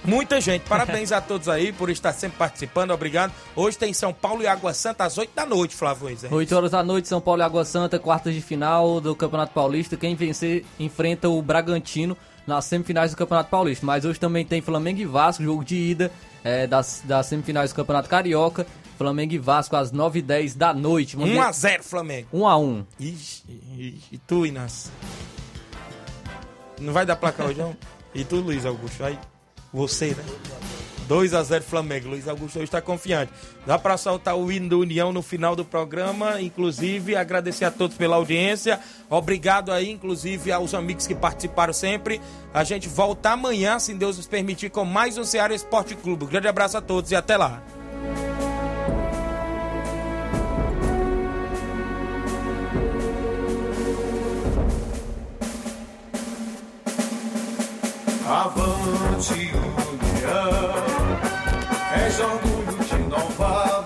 [0.05, 3.33] Muita gente, parabéns a todos aí por estar sempre participando, obrigado.
[3.53, 6.07] Hoje tem São Paulo e Água Santa às 8 da noite, Flávio.
[6.31, 9.97] 8 horas da noite, São Paulo e Água Santa, quartas de final do Campeonato Paulista.
[9.97, 12.15] Quem vencer enfrenta o Bragantino
[12.47, 13.85] nas semifinais do Campeonato Paulista.
[13.85, 16.11] Mas hoje também tem Flamengo e Vasco, jogo de ida
[16.43, 18.65] é, das, das semifinais do Campeonato Carioca.
[18.97, 21.15] Flamengo e Vasco às 9h10 da noite.
[21.15, 22.27] 1x0 Flamengo.
[22.33, 22.85] 1x1.
[22.99, 23.43] Ixi,
[24.11, 24.91] e tu, Inácio?
[26.79, 27.77] Não vai dar placar hoje, não?
[28.15, 28.97] E tu, Luiz Augusto?
[28.97, 29.19] Vai?
[29.71, 30.23] Você, né?
[31.07, 32.09] 2 a 0 Flamengo.
[32.09, 33.31] Luiz Augusto hoje está confiante.
[33.65, 36.41] Dá para soltar o hino do União no final do programa.
[36.41, 38.79] Inclusive, agradecer a todos pela audiência.
[39.09, 42.21] Obrigado aí, inclusive, aos amigos que participaram sempre.
[42.53, 46.25] A gente volta amanhã, se Deus nos permitir, com mais um Ceará Esporte Clube.
[46.25, 47.63] Um grande abraço a todos e até lá.
[58.29, 59.51] Avante
[60.27, 60.96] União
[62.19, 63.76] orgulho de Nova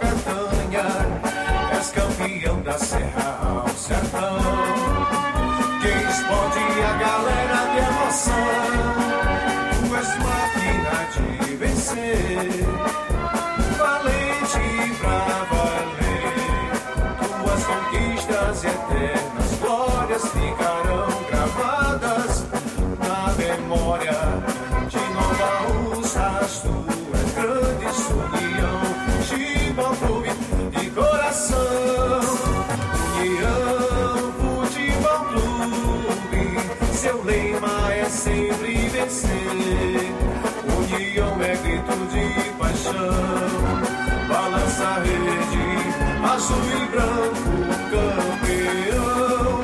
[46.41, 47.53] azul e branco
[47.91, 49.61] campeão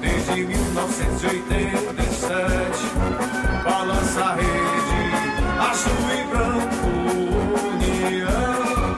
[0.00, 2.34] desde 1987.
[3.64, 5.14] Balança a rede,
[5.70, 6.88] azul e branco
[7.68, 8.96] união.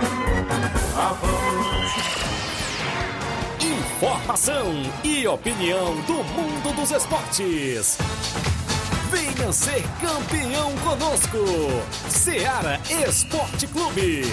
[0.96, 2.00] Avante.
[3.60, 4.72] Informação
[5.04, 7.98] e opinião do mundo dos esportes.
[9.10, 11.36] Venha ser campeão conosco.
[12.08, 14.24] Seara Esporte Clube.